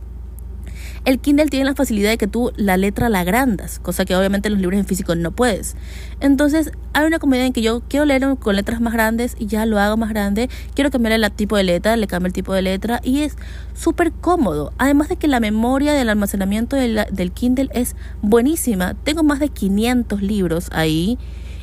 el 1.06 1.20
Kindle 1.20 1.48
tiene 1.48 1.66
la 1.66 1.76
facilidad 1.76 2.10
de 2.10 2.18
que 2.18 2.28
tú 2.28 2.52
la 2.56 2.78
letra 2.78 3.10
la 3.10 3.22
agrandas, 3.22 3.80
cosa 3.80 4.06
que 4.06 4.16
obviamente 4.16 4.48
en 4.48 4.54
los 4.54 4.62
libros 4.62 4.80
en 4.80 4.86
físico 4.86 5.16
no 5.16 5.32
puedes. 5.32 5.76
Entonces, 6.20 6.72
hay 6.94 7.06
una 7.06 7.20
comedia 7.20 7.46
en 7.46 7.54
que 7.54 7.62
yo 7.62 7.82
quiero 7.88 8.06
leerlo 8.06 8.36
con 8.36 8.56
letras 8.56 8.82
más 8.82 8.94
grandes 8.94 9.36
y 9.40 9.48
ya 9.48 9.66
lo 9.66 9.80
hago 9.80 9.98
más 9.98 10.10
grande. 10.10 10.50
Quiero 10.76 10.92
cambiar 10.92 11.14
el 11.14 11.32
tipo 11.32 11.56
de 11.58 11.64
letra, 11.64 11.96
le 11.96 12.08
cambio 12.08 12.28
el 12.28 12.34
tipo 12.34 12.54
de 12.54 12.62
letra 12.62 13.00
y 13.04 13.22
es 13.22 13.38
súper 13.74 14.12
cómodo. 14.12 14.74
Además 14.78 15.10
de 15.10 15.16
que 15.16 15.28
la 15.28 15.40
memoria 15.40 15.94
del 15.94 16.10
almacenamiento 16.10 16.76
del, 16.76 17.32
Kindle 17.34 17.70
es 17.74 17.96
buenísima. 18.22 18.94
Tengo 18.94 19.24
más 19.24 19.40
de 19.40 19.50
500 19.50 20.22
libros 20.22 20.70
ahí 20.74 21.18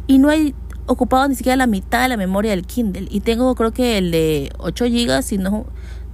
y 0.06 0.18
no 0.18 0.30
hay 0.30 0.54
ocupado 0.86 1.28
ni 1.28 1.34
siquiera 1.34 1.56
la 1.56 1.66
mitad 1.66 2.02
de 2.02 2.08
la 2.08 2.16
memoria 2.16 2.52
del 2.52 2.64
Kindle. 2.64 3.08
Y 3.10 3.20
tengo 3.20 3.54
creo 3.54 3.72
que 3.72 3.98
el 3.98 4.10
de 4.10 4.50
8 4.58 4.84
GB, 4.86 5.32
y 5.32 5.38
no... 5.38 5.66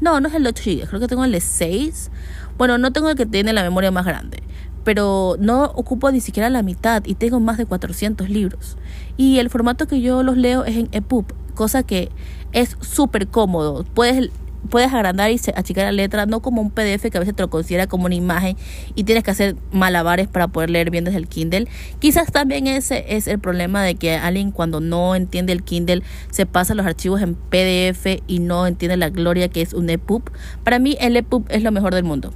No, 0.03 0.21
no 0.21 0.29
es 0.29 0.35
el 0.35 0.43
de 0.43 0.51
8 0.51 0.63
GB, 0.67 0.89
creo 0.89 1.01
que 1.01 1.09
tengo 1.09 1.25
el 1.25 1.33
de 1.33 1.41
6 1.41 2.11
bueno, 2.59 2.79
no 2.79 2.93
tengo 2.93 3.11
el 3.11 3.17
que 3.17 3.27
tiene 3.27 3.53
la 3.53 3.63
memoria 3.63 3.91
más 3.91 4.05
grande, 4.05 4.43
pero 4.85 5.37
no 5.39 5.65
ocupo 5.65 6.11
ni 6.11 6.21
siquiera 6.21 6.51
la 6.51 6.63
mitad 6.63 7.03
y 7.07 7.15
tengo 7.15 7.41
más 7.41 7.59
de 7.59 7.67
400 7.67 8.29
libros. 8.29 8.77
Y 9.17 9.39
el 9.39 9.51
formato 9.51 9.87
que 9.87 10.01
yo 10.01 10.23
los 10.23 10.37
leo 10.37 10.65
es 10.65 10.77
en 10.77 10.89
EPUB, 10.93 11.25
cosa 11.55 11.83
que 11.83 12.11
es 12.53 12.77
súper 12.81 13.29
cómodo. 13.29 13.85
Puedes 13.95 14.31
puedes 14.71 14.93
agrandar 14.93 15.31
y 15.31 15.41
achicar 15.55 15.85
la 15.85 15.93
letra, 15.93 16.27
no 16.27 16.41
como 16.41 16.63
un 16.63 16.71
PDF 16.71 17.11
que 17.11 17.17
a 17.17 17.21
veces 17.21 17.35
te 17.35 17.43
lo 17.43 17.51
considera 17.51 17.87
como 17.87 18.07
una 18.07 18.15
imagen 18.15 18.57
y 18.95 19.05
tienes 19.05 19.25
que 19.25 19.31
hacer 19.31 19.57
malabares 19.73 20.29
para 20.29 20.49
poder 20.49 20.71
leer 20.71 20.91
bien 20.91 21.05
desde 21.05 21.19
el 21.19 21.29
Kindle. 21.29 21.69
Quizás 21.99 22.33
también 22.33 22.67
ese 22.67 23.05
es 23.17 23.27
el 23.27 23.39
problema 23.39 23.83
de 23.83 23.95
que 23.95 24.17
alguien 24.17 24.51
cuando 24.51 24.81
no 24.81 25.15
entiende 25.15 25.53
el 25.53 25.63
Kindle 25.63 26.03
se 26.31 26.47
pasa 26.47 26.75
los 26.75 26.87
archivos 26.87 27.21
en 27.23 27.35
PDF 27.35 28.23
y 28.27 28.39
no 28.39 28.67
entiende 28.67 28.97
la 28.97 29.11
gloria 29.11 29.49
que 29.49 29.63
es 29.63 29.75
un 29.75 29.91
EPUB. 29.91 30.23
Para 30.65 30.79
mí 30.79 30.97
el 31.01 31.17
EPUB 31.17 31.47
es 31.49 31.63
lo 31.63 31.73
mejor 31.73 31.95
del 31.95 32.05
mundo 32.05 32.33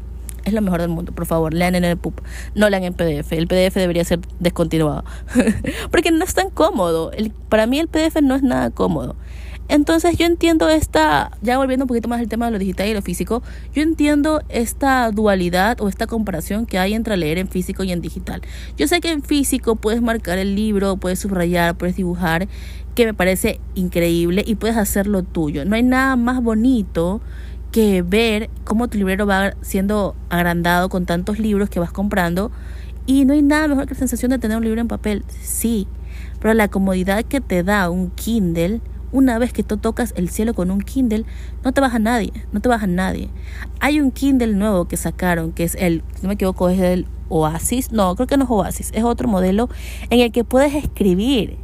es 0.47 0.53
lo 0.53 0.63
mejor 0.63 0.81
del 0.81 0.89
mundo. 0.89 1.13
Por 1.13 1.27
favor, 1.27 1.53
lean 1.53 1.75
en 1.75 1.85
el 1.85 1.97
PUB, 1.97 2.15
no 2.55 2.71
lean 2.71 2.85
en 2.85 2.95
PDF. 2.95 3.33
El 3.33 3.49
PDF 3.49 3.75
debería 3.75 4.05
ser 4.05 4.21
descontinuado. 4.39 5.05
Porque 5.91 6.13
no 6.13 6.25
es 6.25 6.35
tan 6.35 6.51
cómodo. 6.51 7.11
para 7.49 7.67
mí 7.67 7.81
el 7.81 7.89
PDF 7.89 8.23
no 8.23 8.37
es 8.37 8.43
nada 8.43 8.71
cómodo. 8.71 9.17
Entonces 9.69 10.17
yo 10.17 10.27
entiendo 10.27 10.69
esta, 10.69 11.33
ya 11.43 11.59
volviendo 11.59 11.85
un 11.85 11.89
poquito 11.89 12.09
más 12.09 12.21
al 12.21 12.29
tema 12.29 12.47
de 12.47 12.53
lo 12.53 12.59
digital 12.59 12.89
y 12.89 12.95
lo 12.95 13.03
físico, 13.03 13.43
yo 13.75 13.83
entiendo 13.83 14.43
esta 14.49 15.11
dualidad 15.11 15.81
o 15.81 15.89
esta 15.89 16.07
comparación 16.07 16.67
que 16.67 16.79
hay 16.79 16.95
entre 16.95 17.17
leer 17.17 17.39
en 17.39 17.49
físico 17.49 17.83
y 17.83 17.93
en 17.93 18.01
digital. 18.01 18.43
Yo 18.77 18.87
sé 18.87 19.01
que 19.01 19.11
en 19.11 19.23
físico 19.23 19.77
puedes 19.77 20.03
marcar 20.03 20.39
el 20.39 20.55
libro, 20.55 20.97
puedes 20.97 21.19
subrayar, 21.19 21.77
puedes 21.77 21.97
dibujar, 21.97 22.49
que 22.95 23.07
me 23.07 23.15
parece 23.15 23.61
increíble 23.75 24.43
y 24.47 24.55
puedes 24.55 24.77
hacerlo 24.77 25.23
tuyo. 25.23 25.65
No 25.65 25.77
hay 25.77 25.83
nada 25.83 26.17
más 26.17 26.43
bonito 26.43 27.21
que 27.71 28.03
ver 28.03 28.49
cómo 28.65 28.89
tu 28.89 28.97
librero 28.97 29.27
va 29.27 29.55
siendo 29.61 30.17
agrandado 30.31 30.89
con 30.89 31.05
tantos 31.05 31.39
libros 31.39 31.69
que 31.69 31.79
vas 31.79 31.93
comprando. 31.93 32.51
Y 33.05 33.25
no 33.25 33.35
hay 33.35 33.43
nada 33.43 33.69
mejor 33.69 33.87
que 33.87 33.95
la 33.95 33.99
sensación 33.99 34.31
de 34.31 34.39
tener 34.39 34.57
un 34.57 34.65
libro 34.65 34.81
en 34.81 34.89
papel, 34.89 35.25
sí, 35.29 35.87
pero 36.41 36.55
la 36.55 36.69
comodidad 36.69 37.25
que 37.25 37.41
te 37.41 37.63
da 37.63 37.91
un 37.91 38.11
Kindle, 38.11 38.81
una 39.13 39.39
vez 39.39 39.53
que 39.53 39.63
tú 39.63 39.77
tocas 39.77 40.13
el 40.17 40.29
cielo 40.29 40.55
con 40.55 40.71
un 40.71 40.81
Kindle, 40.81 41.25
no 41.65 41.73
te 41.73 41.81
baja 41.81 41.99
nadie, 41.99 42.33
no 42.53 42.61
te 42.61 42.69
baja 42.69 42.87
nadie. 42.87 43.31
Hay 43.81 44.01
un 44.01 44.11
Kindle 44.11 44.55
nuevo 44.55 44.87
que 44.87 44.97
sacaron, 44.97 45.53
que 45.53 45.65
es 45.65 45.75
el, 45.77 46.03
no 46.23 46.29
me 46.29 46.35
equivoco, 46.35 46.69
es 46.69 46.81
el 46.81 47.07
Oasis, 47.29 47.93
no, 47.93 48.15
creo 48.15 48.27
que 48.27 48.37
no 48.37 48.45
es 48.45 48.51
Oasis, 48.51 48.91
es 48.95 49.05
otro 49.05 49.29
modelo 49.29 49.69
en 50.11 50.21
el 50.21 50.33
que 50.33 50.45
puedes 50.45 50.75
escribir 50.75 51.59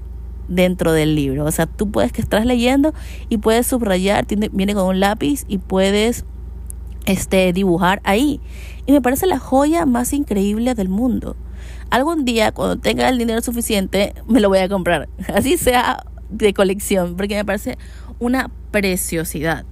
dentro 0.49 0.93
del 0.93 1.15
libro. 1.15 1.45
O 1.45 1.51
sea, 1.51 1.67
tú 1.67 1.91
puedes 1.91 2.13
que 2.13 2.21
estás 2.21 2.47
leyendo 2.47 2.95
y 3.29 3.39
puedes 3.39 3.67
subrayar, 3.67 4.27
tiene, 4.27 4.49
viene 4.53 4.75
con 4.75 4.87
un 4.87 5.01
lápiz 5.01 5.45
y 5.49 5.59
puedes 5.59 6.25
este, 7.07 7.53
dibujar 7.53 8.01
ahí. 8.05 8.41
Y 8.87 8.93
me 8.93 9.01
parece 9.01 9.27
la 9.27 9.39
joya 9.39 9.87
más 9.87 10.13
increíble 10.13 10.75
del 10.75 10.89
mundo. 10.89 11.37
Algún 11.91 12.25
día, 12.25 12.53
cuando 12.53 12.79
tenga 12.79 13.09
el 13.09 13.19
dinero 13.19 13.41
suficiente, 13.43 14.15
me 14.27 14.41
lo 14.41 14.49
voy 14.49 14.59
a 14.59 14.69
comprar. 14.69 15.09
Así 15.35 15.57
sea 15.57 16.05
de 16.33 16.53
colección, 16.55 17.17
porque 17.17 17.37
me 17.37 17.45
parece 17.45 17.79
una 18.19 18.51
preciosidad. 18.71 19.65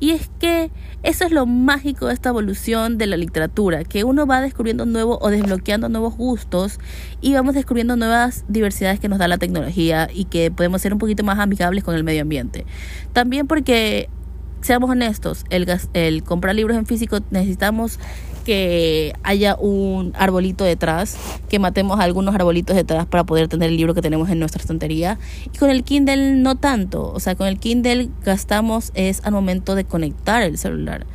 Y 0.00 0.12
es 0.12 0.30
que 0.40 0.70
eso 1.02 1.24
es 1.24 1.30
lo 1.30 1.44
mágico 1.44 2.06
de 2.06 2.14
esta 2.14 2.30
evolución 2.30 2.96
de 2.96 3.06
la 3.06 3.18
literatura, 3.18 3.84
que 3.84 4.02
uno 4.04 4.26
va 4.26 4.40
descubriendo 4.40 4.86
nuevos 4.86 5.18
o 5.20 5.28
desbloqueando 5.28 5.90
nuevos 5.90 6.16
gustos 6.16 6.78
y 7.20 7.34
vamos 7.34 7.54
descubriendo 7.54 7.96
nuevas 7.96 8.44
diversidades 8.48 8.98
que 8.98 9.10
nos 9.10 9.18
da 9.18 9.28
la 9.28 9.36
tecnología 9.36 10.08
y 10.12 10.24
que 10.24 10.50
podemos 10.50 10.80
ser 10.80 10.94
un 10.94 10.98
poquito 10.98 11.22
más 11.22 11.38
amigables 11.38 11.84
con 11.84 11.94
el 11.94 12.02
medio 12.02 12.22
ambiente. 12.22 12.64
También 13.12 13.46
porque, 13.46 14.08
seamos 14.62 14.88
honestos, 14.88 15.44
el, 15.50 15.66
el 15.92 16.22
comprar 16.24 16.54
libros 16.54 16.78
en 16.78 16.86
físico 16.86 17.20
necesitamos 17.30 17.98
que 18.50 19.14
haya 19.22 19.54
un 19.60 20.12
arbolito 20.18 20.64
detrás, 20.64 21.16
que 21.48 21.60
matemos 21.60 22.00
algunos 22.00 22.34
arbolitos 22.34 22.74
detrás 22.74 23.06
para 23.06 23.22
poder 23.22 23.46
tener 23.46 23.68
el 23.68 23.76
libro 23.76 23.94
que 23.94 24.02
tenemos 24.02 24.28
en 24.28 24.40
nuestra 24.40 24.60
estantería. 24.60 25.20
Y 25.54 25.56
con 25.56 25.70
el 25.70 25.84
Kindle 25.84 26.32
no 26.32 26.56
tanto, 26.56 27.12
o 27.12 27.20
sea, 27.20 27.36
con 27.36 27.46
el 27.46 27.60
Kindle 27.60 28.08
gastamos 28.24 28.90
es 28.96 29.20
al 29.24 29.34
momento 29.34 29.76
de 29.76 29.84
conectar 29.84 30.42
el 30.42 30.58
celular 30.58 31.06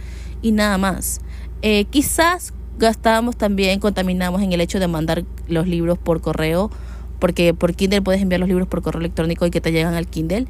y 0.42 0.54
nada 0.54 0.78
más. 0.78 1.20
Eh, 1.62 1.84
quizás 1.90 2.54
gastamos 2.80 3.36
también, 3.36 3.82
contaminamos 3.82 4.42
en 4.42 4.54
el 4.54 4.62
hecho 4.62 4.80
de 4.80 4.88
mandar 4.88 5.26
los 5.50 5.68
libros 5.68 5.98
por 5.98 6.22
correo, 6.22 6.72
porque 7.20 7.54
por 7.54 7.76
Kindle 7.76 8.02
puedes 8.02 8.22
enviar 8.22 8.40
los 8.40 8.48
libros 8.48 8.70
por 8.70 8.82
correo 8.82 9.02
electrónico 9.02 9.46
y 9.46 9.52
que 9.52 9.60
te 9.60 9.74
llegan 9.74 9.94
al 9.94 10.08
Kindle, 10.08 10.48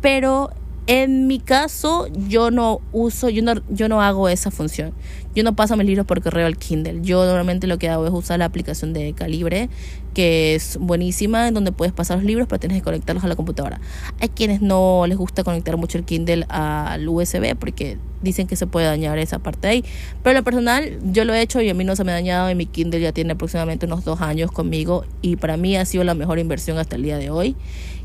pero 0.00 0.48
en 0.86 1.26
mi 1.26 1.40
caso, 1.40 2.06
yo 2.28 2.50
no 2.50 2.80
uso, 2.92 3.28
yo 3.28 3.42
no, 3.42 3.54
yo 3.68 3.88
no 3.88 4.02
hago 4.02 4.28
esa 4.28 4.50
función. 4.50 4.92
Yo 5.34 5.42
no 5.42 5.54
paso 5.54 5.76
mis 5.76 5.86
libros 5.86 6.06
por 6.06 6.22
correo 6.22 6.46
al 6.46 6.56
Kindle. 6.56 7.00
Yo 7.02 7.24
normalmente 7.26 7.66
lo 7.66 7.78
que 7.78 7.88
hago 7.88 8.06
es 8.06 8.12
usar 8.12 8.38
la 8.38 8.46
aplicación 8.46 8.92
de 8.92 9.12
Calibre, 9.12 9.68
que 10.16 10.54
es 10.54 10.78
buenísima, 10.80 11.46
en 11.46 11.52
donde 11.52 11.72
puedes 11.72 11.92
pasar 11.92 12.16
los 12.16 12.24
libros, 12.24 12.48
pero 12.48 12.58
tienes 12.58 12.78
que 12.78 12.82
conectarlos 12.82 13.22
a 13.22 13.28
la 13.28 13.36
computadora. 13.36 13.82
Hay 14.18 14.30
quienes 14.30 14.62
no 14.62 15.04
les 15.06 15.18
gusta 15.18 15.44
conectar 15.44 15.76
mucho 15.76 15.98
el 15.98 16.04
Kindle 16.04 16.46
al 16.48 17.06
USB 17.06 17.54
porque 17.54 17.98
dicen 18.22 18.46
que 18.46 18.56
se 18.56 18.66
puede 18.66 18.86
dañar 18.86 19.18
esa 19.18 19.40
parte 19.40 19.68
ahí. 19.68 19.84
Pero 20.22 20.38
lo 20.38 20.42
personal, 20.42 20.98
yo 21.12 21.26
lo 21.26 21.34
he 21.34 21.42
hecho 21.42 21.60
y 21.60 21.68
a 21.68 21.74
mí 21.74 21.84
no 21.84 21.94
se 21.96 22.04
me 22.04 22.12
ha 22.12 22.14
dañado 22.14 22.50
y 22.50 22.54
mi 22.54 22.64
Kindle 22.64 22.98
ya 22.98 23.12
tiene 23.12 23.34
aproximadamente 23.34 23.84
unos 23.84 24.06
dos 24.06 24.22
años 24.22 24.50
conmigo 24.50 25.04
y 25.20 25.36
para 25.36 25.58
mí 25.58 25.76
ha 25.76 25.84
sido 25.84 26.02
la 26.02 26.14
mejor 26.14 26.38
inversión 26.38 26.78
hasta 26.78 26.96
el 26.96 27.02
día 27.02 27.18
de 27.18 27.28
hoy. 27.28 27.54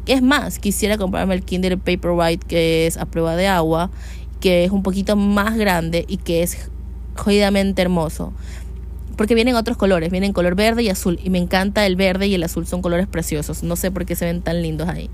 Es 0.06 0.22
más, 0.22 0.60
quisiera 0.60 0.98
comprarme 0.98 1.34
el 1.36 1.44
Kindle 1.44 1.78
Paperwhite 1.78 2.46
que 2.46 2.88
es 2.88 2.98
a 2.98 3.06
prueba 3.06 3.38
de 3.38 3.48
agua, 3.48 3.90
que 4.42 4.66
es 4.66 4.72
un 4.72 4.84
poquito 4.84 5.16
más 5.16 5.56
grande 5.56 6.04
y 6.10 6.18
que 6.18 6.44
es 6.44 6.70
jodidamente 7.16 7.82
hermoso. 7.82 8.34
Porque 9.22 9.36
vienen 9.36 9.54
otros 9.54 9.78
colores, 9.78 10.10
vienen 10.10 10.34
color 10.34 10.56
verde 10.56 10.82
y 10.82 10.90
azul. 10.90 11.20
Y 11.24 11.30
me 11.30 11.38
encanta 11.38 11.86
el 11.86 11.96
verde 11.96 12.26
y 12.26 12.34
el 12.34 12.42
azul, 12.42 12.66
son 12.66 12.82
colores 12.82 13.06
preciosos. 13.06 13.62
No 13.62 13.76
sé 13.76 13.92
por 13.92 14.08
qué 14.08 14.16
se 14.16 14.26
ven 14.26 14.42
tan 14.42 14.64
lindos 14.64 14.90
ahí. 14.90 15.12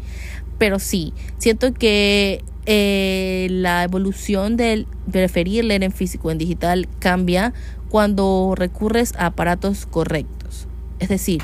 Pero 0.57 0.79
sí, 0.79 1.11
siento 1.39 1.73
que 1.73 2.41
eh, 2.65 3.47
la 3.51 3.83
evolución 3.83 4.55
del 4.55 4.87
preferir 5.11 5.65
leer 5.65 5.83
en 5.83 5.91
físico 5.91 6.29
o 6.29 6.31
en 6.31 6.37
digital 6.37 6.87
cambia 6.99 7.51
cuando 7.89 8.53
recurres 8.55 9.13
a 9.17 9.25
aparatos 9.25 9.85
correctos. 9.85 10.67
Es 10.99 11.09
decir, 11.09 11.41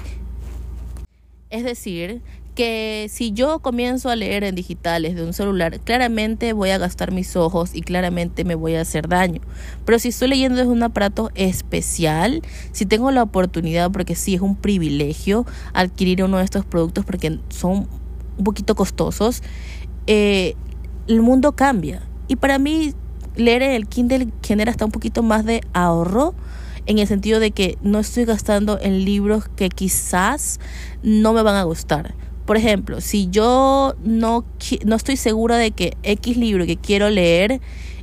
es 1.50 1.66
decir, 1.66 2.22
que 2.54 3.08
si 3.10 3.32
yo 3.32 3.60
comienzo 3.60 4.10
a 4.10 4.16
leer 4.16 4.44
en 4.44 4.56
digitales 4.56 5.16
de 5.16 5.24
un 5.24 5.34
celular, 5.34 5.80
claramente 5.80 6.54
voy 6.54 6.70
a 6.70 6.78
gastar 6.78 7.12
mis 7.12 7.36
ojos 7.36 7.72
y 7.74 7.82
claramente 7.82 8.44
me 8.44 8.56
voy 8.56 8.76
a 8.76 8.82
hacer 8.82 9.08
daño. 9.08 9.42
Pero 9.86 10.00
si 10.00 10.10
estoy 10.10 10.30
leyendo 10.30 10.58
desde 10.58 10.72
un 10.72 10.84
aparato 10.84 11.32
especial, 11.36 12.42
si 12.72 12.86
tengo 12.86 13.12
la 13.12 13.24
oportunidad, 13.24 13.92
porque 13.92 14.16
sí 14.16 14.36
es 14.36 14.42
un 14.42 14.56
privilegio 14.56 15.46
adquirir 15.74 16.24
uno 16.24 16.38
de 16.38 16.44
estos 16.44 16.66
productos 16.66 17.06
porque 17.06 17.40
son 17.50 17.88
un 18.38 18.44
poquito 18.44 18.76
costosos, 18.76 19.44
eh, 20.08 20.56
el 21.08 21.22
mundo 21.22 21.54
cambia. 21.54 22.02
Y 22.28 22.36
para 22.36 22.60
mí 22.60 22.94
leer 23.36 23.64
en 23.64 23.72
el 23.72 23.88
Kindle 23.88 24.28
genera 24.42 24.72
hasta 24.72 24.86
un 24.86 24.92
poquito 24.92 25.24
más 25.24 25.46
de 25.46 25.62
ahorro 25.74 26.36
en 26.86 27.00
el 27.00 27.08
sentido 27.08 27.40
de 27.40 27.52
que 27.52 27.78
no 27.82 28.00
estoy 28.00 28.26
gastando 28.26 28.80
en 28.82 29.06
libros 29.06 29.50
que 29.56 29.70
quizás 29.70 30.60
no 31.02 31.34
me 31.34 31.42
van 31.42 31.56
a 31.56 31.64
gustar. 31.64 32.14
Por 32.46 32.58
ejemplo, 32.58 33.02
si 33.02 33.30
yo 33.30 33.96
no, 34.04 34.46
no 34.86 34.96
estoy 34.96 35.18
segura 35.18 35.58
de 35.58 35.72
que 35.72 35.98
X 36.04 36.38
libro 36.38 36.66
que 36.66 36.78
quiero 36.78 37.10
leer 37.10 37.62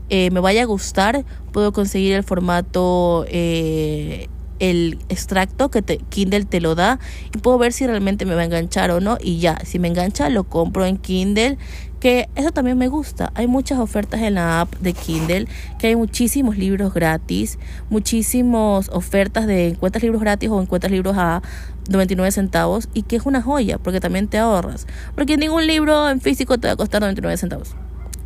eh, 0.09 0.31
me 0.31 0.41
vaya 0.41 0.63
a 0.63 0.67
gustar, 0.67 1.25
puedo 1.53 1.73
conseguir 1.73 2.15
el 2.15 2.25
formato, 2.25 3.25
eh, 3.29 4.29
el 4.59 4.99
extracto 5.09 5.71
que 5.71 5.83
te, 5.83 5.99
Kindle 5.99 6.45
te 6.45 6.61
lo 6.61 6.75
da 6.75 6.99
y 7.35 7.39
puedo 7.39 7.59
ver 7.59 7.73
si 7.73 7.87
realmente 7.87 8.27
me 8.27 8.35
va 8.35 8.43
a 8.43 8.45
enganchar 8.45 8.91
o 8.91 9.01
no 9.01 9.19
y 9.21 9.39
ya, 9.39 9.59
si 9.65 9.79
me 9.79 9.89
engancha 9.89 10.29
lo 10.29 10.45
compro 10.45 10.85
en 10.85 10.97
Kindle 10.97 11.59
que 12.01 12.31
eso 12.35 12.51
también 12.51 12.79
me 12.79 12.89
gusta. 12.89 13.31
Hay 13.35 13.47
muchas 13.47 13.79
ofertas 13.79 14.23
en 14.23 14.35
la 14.35 14.63
app 14.63 14.75
de 14.81 14.95
Kindle, 14.95 15.47
que 15.79 15.89
hay 15.89 15.97
muchísimos 15.97 16.57
libros 16.57 16.95
gratis, 16.95 17.59
muchísimas 17.91 18.89
ofertas 18.89 19.47
de 19.47 19.69
encuentras 19.69 20.03
libros 20.03 20.23
gratis 20.23 20.49
o 20.49 20.61
encuentras 20.61 20.91
libros 20.91 21.15
a 21.19 21.43
99 21.91 22.33
centavos 22.33 22.89
y 22.95 23.03
que 23.03 23.17
es 23.17 23.27
una 23.27 23.43
joya 23.43 23.79
porque 23.79 24.01
también 24.01 24.29
te 24.29 24.39
ahorras. 24.39 24.87
Porque 25.15 25.37
ningún 25.37 25.67
libro 25.67 26.09
en 26.09 26.21
físico 26.21 26.59
te 26.59 26.69
va 26.69 26.73
a 26.73 26.77
costar 26.77 27.03
99 27.03 27.37
centavos, 27.37 27.75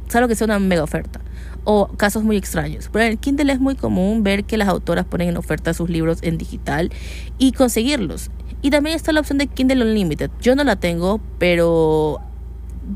salvo 0.08 0.28
que 0.28 0.36
sea 0.36 0.44
una 0.44 0.58
mega 0.58 0.84
oferta 0.84 1.20
o 1.64 1.88
casos 1.88 2.22
muy 2.22 2.36
extraños. 2.36 2.88
Pero 2.92 3.04
en 3.06 3.12
el 3.12 3.18
Kindle 3.18 3.52
es 3.52 3.60
muy 3.60 3.74
común 3.74 4.22
ver 4.22 4.44
que 4.44 4.56
las 4.56 4.68
autoras 4.68 5.04
ponen 5.06 5.30
en 5.30 5.36
oferta 5.36 5.74
sus 5.74 5.90
libros 5.90 6.18
en 6.22 6.38
digital 6.38 6.92
y 7.38 7.52
conseguirlos. 7.52 8.30
Y 8.62 8.70
también 8.70 8.96
está 8.96 9.12
la 9.12 9.20
opción 9.20 9.38
de 9.38 9.46
Kindle 9.46 9.82
Unlimited. 9.82 10.30
Yo 10.40 10.54
no 10.54 10.64
la 10.64 10.76
tengo, 10.76 11.20
pero 11.38 12.20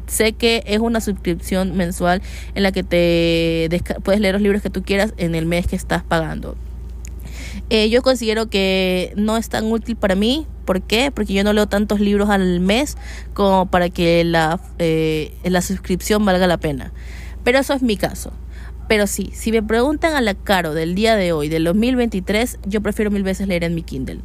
sé 0.07 0.33
que 0.33 0.63
es 0.67 0.79
una 0.79 1.01
suscripción 1.01 1.77
mensual 1.77 2.23
en 2.55 2.63
la 2.63 2.73
que 2.73 2.83
te 2.83 3.69
puedes 4.03 4.21
leer 4.21 4.35
los 4.35 4.43
libros 4.43 4.63
que 4.63 4.71
tú 4.71 4.83
quieras 4.83 5.15
en 5.17 5.35
el 5.35 5.47
mes 5.47 5.67
que 5.67 5.77
estás 5.77 6.03
pagando. 6.03 6.57
Eh, 7.71 7.91
yo 7.91 8.03
considero 8.03 8.49
que 8.49 9.13
no 9.17 9.37
es 9.37 9.49
tan 9.49 9.71
útil 9.71 9.97
para 9.97 10.15
mí. 10.15 10.47
¿Por 10.69 10.83
qué? 10.83 11.11
Porque 11.11 11.33
yo 11.33 11.45
no 11.45 11.55
leo 11.55 11.67
tantos 11.67 11.99
libros 11.99 12.29
al 12.29 12.61
mes 12.61 12.99
como 13.33 13.71
para 13.71 13.89
que 13.89 14.23
la, 14.23 14.61
eh, 14.79 15.33
la 15.43 15.63
suscripción 15.63 16.27
valga 16.27 16.47
la 16.47 16.59
pena. 16.59 16.93
Pero 17.43 17.59
eso 17.59 17.73
es 17.73 17.81
mi 17.81 17.97
caso. 17.97 18.35
Pero 18.87 19.07
sí, 19.07 19.31
si 19.33 19.51
me 19.51 19.63
preguntan 19.63 20.13
a 20.15 20.21
la 20.21 20.35
caro 20.35 20.75
del 20.75 20.95
día 20.95 21.17
de 21.17 21.33
hoy, 21.33 21.49
del 21.49 21.65
2023, 21.65 22.59
yo 22.67 22.83
prefiero 22.83 23.11
mil 23.11 23.23
veces 23.23 23.49
leer 23.49 23.65
en 23.65 23.75
mi 23.75 23.83
Kindle. 23.83 24.21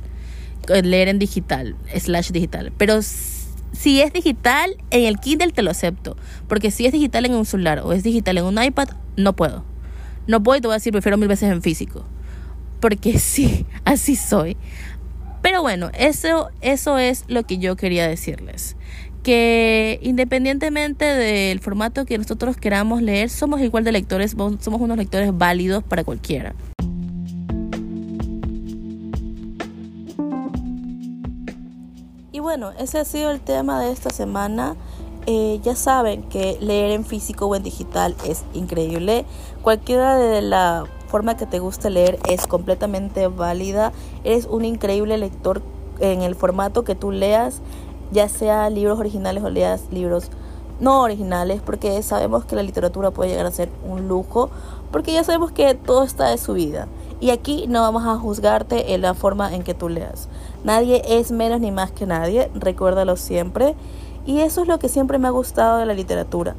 Leer 0.68 1.08
en 1.08 1.18
digital, 1.18 1.78
slash 1.98 2.32
digital. 2.32 2.74
Pero 2.78 3.02
si 3.02 4.02
es 4.02 4.12
digital, 4.12 4.76
en 4.92 5.06
el 5.06 5.20
Kindle 5.20 5.54
te 5.54 5.62
lo 5.62 5.72
acepto. 5.72 6.18
Porque 6.50 6.72
si 6.72 6.86
es 6.86 6.92
digital 6.92 7.26
en 7.26 7.36
un 7.36 7.46
celular 7.46 7.80
o 7.86 7.94
es 7.94 8.04
digital 8.04 8.38
en 8.38 8.44
un 8.44 8.62
iPad, 8.62 8.90
no 9.16 9.34
puedo. 9.34 9.64
No 10.28 10.44
puedo 10.44 10.58
y 10.58 10.62
te 10.62 10.68
voy 10.68 10.74
a 10.74 10.80
decir, 10.80 10.92
prefiero 10.92 11.18
mil 11.18 11.30
veces 11.30 11.50
en 11.50 11.62
físico. 11.62 12.04
Porque 12.82 13.18
sí, 13.18 13.66
así 13.86 14.18
soy. 14.18 14.58
Pero 15.44 15.62
bueno, 15.62 15.92
eso, 15.94 16.50
eso 16.62 16.98
es 16.98 17.26
lo 17.28 17.44
que 17.44 17.60
yo 17.60 17.76
quería 17.76 18.08
decirles. 18.08 18.76
Que 19.22 20.00
independientemente 20.02 21.06
del 21.06 21.60
formato 21.60 22.06
que 22.06 22.18
nosotros 22.18 22.58
queramos 22.58 23.04
leer, 23.04 23.30
somos 23.30 23.62
igual 23.62 23.84
de 23.84 23.92
lectores, 23.92 24.32
somos 24.32 24.82
unos 24.82 24.98
lectores 24.98 25.30
válidos 25.32 25.84
para 25.84 26.04
cualquiera. 26.04 26.56
bueno, 32.44 32.72
ese 32.78 33.00
ha 33.00 33.06
sido 33.06 33.32
el 33.32 33.40
tema 33.40 33.82
de 33.82 33.92
esta 33.92 34.10
semana. 34.12 34.76
Eh, 35.26 35.62
ya 35.64 35.76
saben 35.76 36.24
que 36.24 36.58
leer 36.60 36.92
en 36.92 37.06
físico 37.06 37.48
o 37.48 37.56
en 37.56 37.64
digital 37.64 38.16
es 38.28 38.44
increíble. 38.54 39.26
Cualquiera 39.62 40.18
de 40.18 40.42
la 40.42 40.84
forma 41.14 41.38
que 41.38 41.46
te 41.46 41.60
guste 41.60 41.92
leer 41.92 42.18
es 42.28 42.48
completamente 42.48 43.28
válida. 43.28 43.92
Eres 44.24 44.48
un 44.48 44.66
increíble 44.66 45.16
lector 45.20 45.62
en 46.00 46.24
el 46.24 46.34
formato 46.34 46.84
que 46.84 46.96
tú 46.96 47.12
leas, 47.12 47.62
ya 48.12 48.28
sea 48.28 48.68
libros 48.72 48.98
originales 48.98 49.44
o 49.44 49.52
leas 49.52 49.84
libros 49.92 50.32
no 50.80 51.04
originales, 51.04 51.62
porque 51.64 52.02
sabemos 52.02 52.46
que 52.46 52.56
la 52.56 52.64
literatura 52.64 53.12
puede 53.12 53.30
llegar 53.30 53.46
a 53.46 53.52
ser 53.52 53.70
un 53.88 54.08
lujo, 54.08 54.50
porque 54.92 55.14
ya 55.14 55.24
sabemos 55.24 55.52
que 55.52 55.76
todo 55.76 56.02
está 56.02 56.30
de 56.30 56.40
su 56.40 56.54
vida. 56.54 56.88
Y 57.20 57.30
aquí 57.30 57.68
no 57.68 57.82
vamos 57.82 58.08
a 58.08 58.16
juzgarte 58.16 58.96
en 58.96 59.04
la 59.04 59.14
forma 59.14 59.54
en 59.54 59.62
que 59.62 59.76
tú 59.76 59.90
leas. 59.90 60.30
Nadie 60.64 61.04
es 61.06 61.32
menos 61.32 61.62
ni 61.62 61.70
más 61.70 61.92
que 61.92 62.08
nadie, 62.08 62.50
recuérdalo 62.56 63.18
siempre. 63.18 63.76
Y 64.26 64.40
eso 64.40 64.64
es 64.64 64.68
lo 64.68 64.80
que 64.80 64.90
siempre 64.90 65.20
me 65.20 65.28
ha 65.28 65.32
gustado 65.32 65.78
de 65.78 65.86
la 65.86 65.94
literatura. 65.94 66.56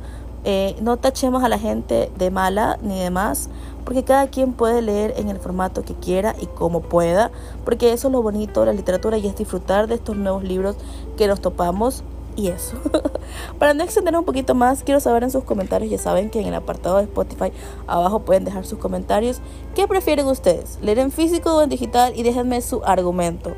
Eh, 0.46 0.76
no 0.82 0.98
tachemos 0.98 1.42
a 1.42 1.48
la 1.48 1.58
gente 1.58 2.12
de 2.18 2.30
mala 2.30 2.78
ni 2.82 3.00
de 3.00 3.08
más, 3.08 3.48
porque 3.84 4.04
cada 4.04 4.28
quien 4.28 4.52
puede 4.52 4.82
leer 4.82 5.14
en 5.16 5.28
el 5.28 5.38
formato 5.38 5.82
que 5.82 5.94
quiera 5.94 6.34
y 6.40 6.46
como 6.46 6.80
pueda, 6.80 7.30
porque 7.64 7.92
eso 7.92 8.08
es 8.08 8.12
lo 8.12 8.22
bonito 8.22 8.60
de 8.60 8.66
la 8.66 8.72
literatura 8.72 9.18
y 9.18 9.26
es 9.26 9.36
disfrutar 9.36 9.86
de 9.86 9.94
estos 9.94 10.16
nuevos 10.16 10.42
libros 10.42 10.76
que 11.16 11.26
nos 11.26 11.40
topamos 11.40 12.04
y 12.36 12.48
eso. 12.48 12.76
Para 13.58 13.74
no 13.74 13.84
extender 13.84 14.16
un 14.16 14.24
poquito 14.24 14.54
más, 14.54 14.82
quiero 14.82 15.00
saber 15.00 15.22
en 15.22 15.30
sus 15.30 15.44
comentarios, 15.44 15.90
ya 15.90 15.98
saben 15.98 16.30
que 16.30 16.40
en 16.40 16.46
el 16.46 16.54
apartado 16.54 16.96
de 16.96 17.04
Spotify 17.04 17.52
abajo 17.86 18.20
pueden 18.20 18.44
dejar 18.44 18.66
sus 18.66 18.78
comentarios. 18.78 19.40
¿Qué 19.74 19.86
prefieren 19.86 20.26
ustedes? 20.26 20.78
¿Leer 20.82 20.98
en 20.98 21.12
físico 21.12 21.56
o 21.56 21.62
en 21.62 21.70
digital? 21.70 22.12
Y 22.16 22.22
déjenme 22.22 22.60
su 22.60 22.82
argumento. 22.84 23.54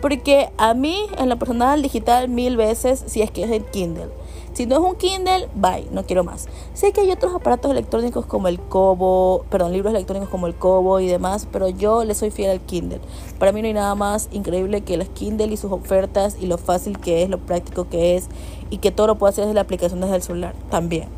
Porque 0.00 0.50
a 0.56 0.72
mí, 0.74 0.96
en 1.18 1.28
la 1.28 1.36
personal 1.36 1.82
digital, 1.82 2.28
mil 2.28 2.56
veces 2.56 3.04
si 3.06 3.20
es 3.20 3.30
que 3.30 3.44
es 3.44 3.50
el 3.50 3.64
Kindle. 3.66 4.08
Si 4.52 4.66
no 4.66 4.76
es 4.76 4.80
un 4.80 4.96
Kindle, 4.96 5.48
bye, 5.54 5.86
no 5.92 6.04
quiero 6.04 6.24
más. 6.24 6.48
Sé 6.74 6.92
que 6.92 7.02
hay 7.02 7.10
otros 7.10 7.34
aparatos 7.34 7.70
electrónicos 7.70 8.26
como 8.26 8.48
el 8.48 8.58
Kobo, 8.58 9.44
perdón, 9.48 9.72
libros 9.72 9.94
electrónicos 9.94 10.28
como 10.28 10.46
el 10.48 10.54
Kobo 10.54 10.98
y 11.00 11.06
demás, 11.06 11.46
pero 11.50 11.68
yo 11.68 12.04
le 12.04 12.14
soy 12.14 12.30
fiel 12.30 12.50
al 12.50 12.60
Kindle. 12.60 13.00
Para 13.38 13.52
mí 13.52 13.62
no 13.62 13.68
hay 13.68 13.74
nada 13.74 13.94
más 13.94 14.28
increíble 14.32 14.80
que 14.82 14.96
las 14.96 15.08
Kindle 15.08 15.46
y 15.46 15.56
sus 15.56 15.70
ofertas 15.70 16.36
y 16.40 16.46
lo 16.46 16.58
fácil 16.58 16.98
que 16.98 17.22
es, 17.22 17.30
lo 17.30 17.38
práctico 17.38 17.88
que 17.88 18.16
es 18.16 18.28
y 18.70 18.78
que 18.78 18.90
todo 18.90 19.06
lo 19.06 19.18
puedo 19.18 19.30
hacer 19.30 19.44
desde 19.44 19.54
la 19.54 19.60
aplicación 19.62 20.00
desde 20.00 20.16
el 20.16 20.22
celular 20.22 20.54
también. 20.68 21.08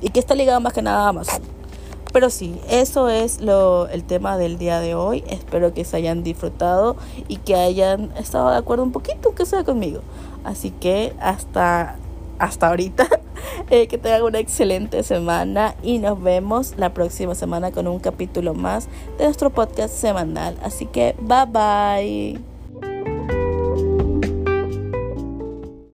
Y 0.00 0.10
que 0.10 0.20
está 0.20 0.34
ligado 0.34 0.60
más 0.60 0.72
que 0.72 0.82
nada 0.82 1.06
a 1.06 1.08
Amazon. 1.08 1.42
Pero 2.12 2.30
sí, 2.30 2.58
eso 2.70 3.08
es 3.08 3.40
lo, 3.40 3.86
el 3.88 4.02
tema 4.02 4.38
del 4.38 4.56
día 4.56 4.80
de 4.80 4.94
hoy. 4.94 5.24
Espero 5.28 5.74
que 5.74 5.84
se 5.84 5.98
hayan 5.98 6.22
disfrutado 6.22 6.96
y 7.28 7.36
que 7.36 7.54
hayan 7.54 8.12
estado 8.16 8.50
de 8.50 8.56
acuerdo 8.56 8.82
un 8.82 8.92
poquito, 8.92 9.28
aunque 9.28 9.44
sea 9.44 9.62
conmigo. 9.62 10.00
Así 10.42 10.70
que 10.70 11.12
hasta, 11.20 11.96
hasta 12.38 12.68
ahorita, 12.68 13.08
eh, 13.70 13.86
que 13.86 13.98
tengan 13.98 14.22
una 14.22 14.38
excelente 14.38 15.02
semana 15.02 15.74
y 15.82 15.98
nos 15.98 16.22
vemos 16.22 16.74
la 16.76 16.94
próxima 16.94 17.34
semana 17.34 17.70
con 17.72 17.86
un 17.86 17.98
capítulo 17.98 18.54
más 18.54 18.88
de 19.18 19.24
nuestro 19.24 19.50
podcast 19.50 19.94
semanal. 19.94 20.56
Así 20.62 20.86
que 20.86 21.14
bye 21.20 21.46
bye. 21.46 22.57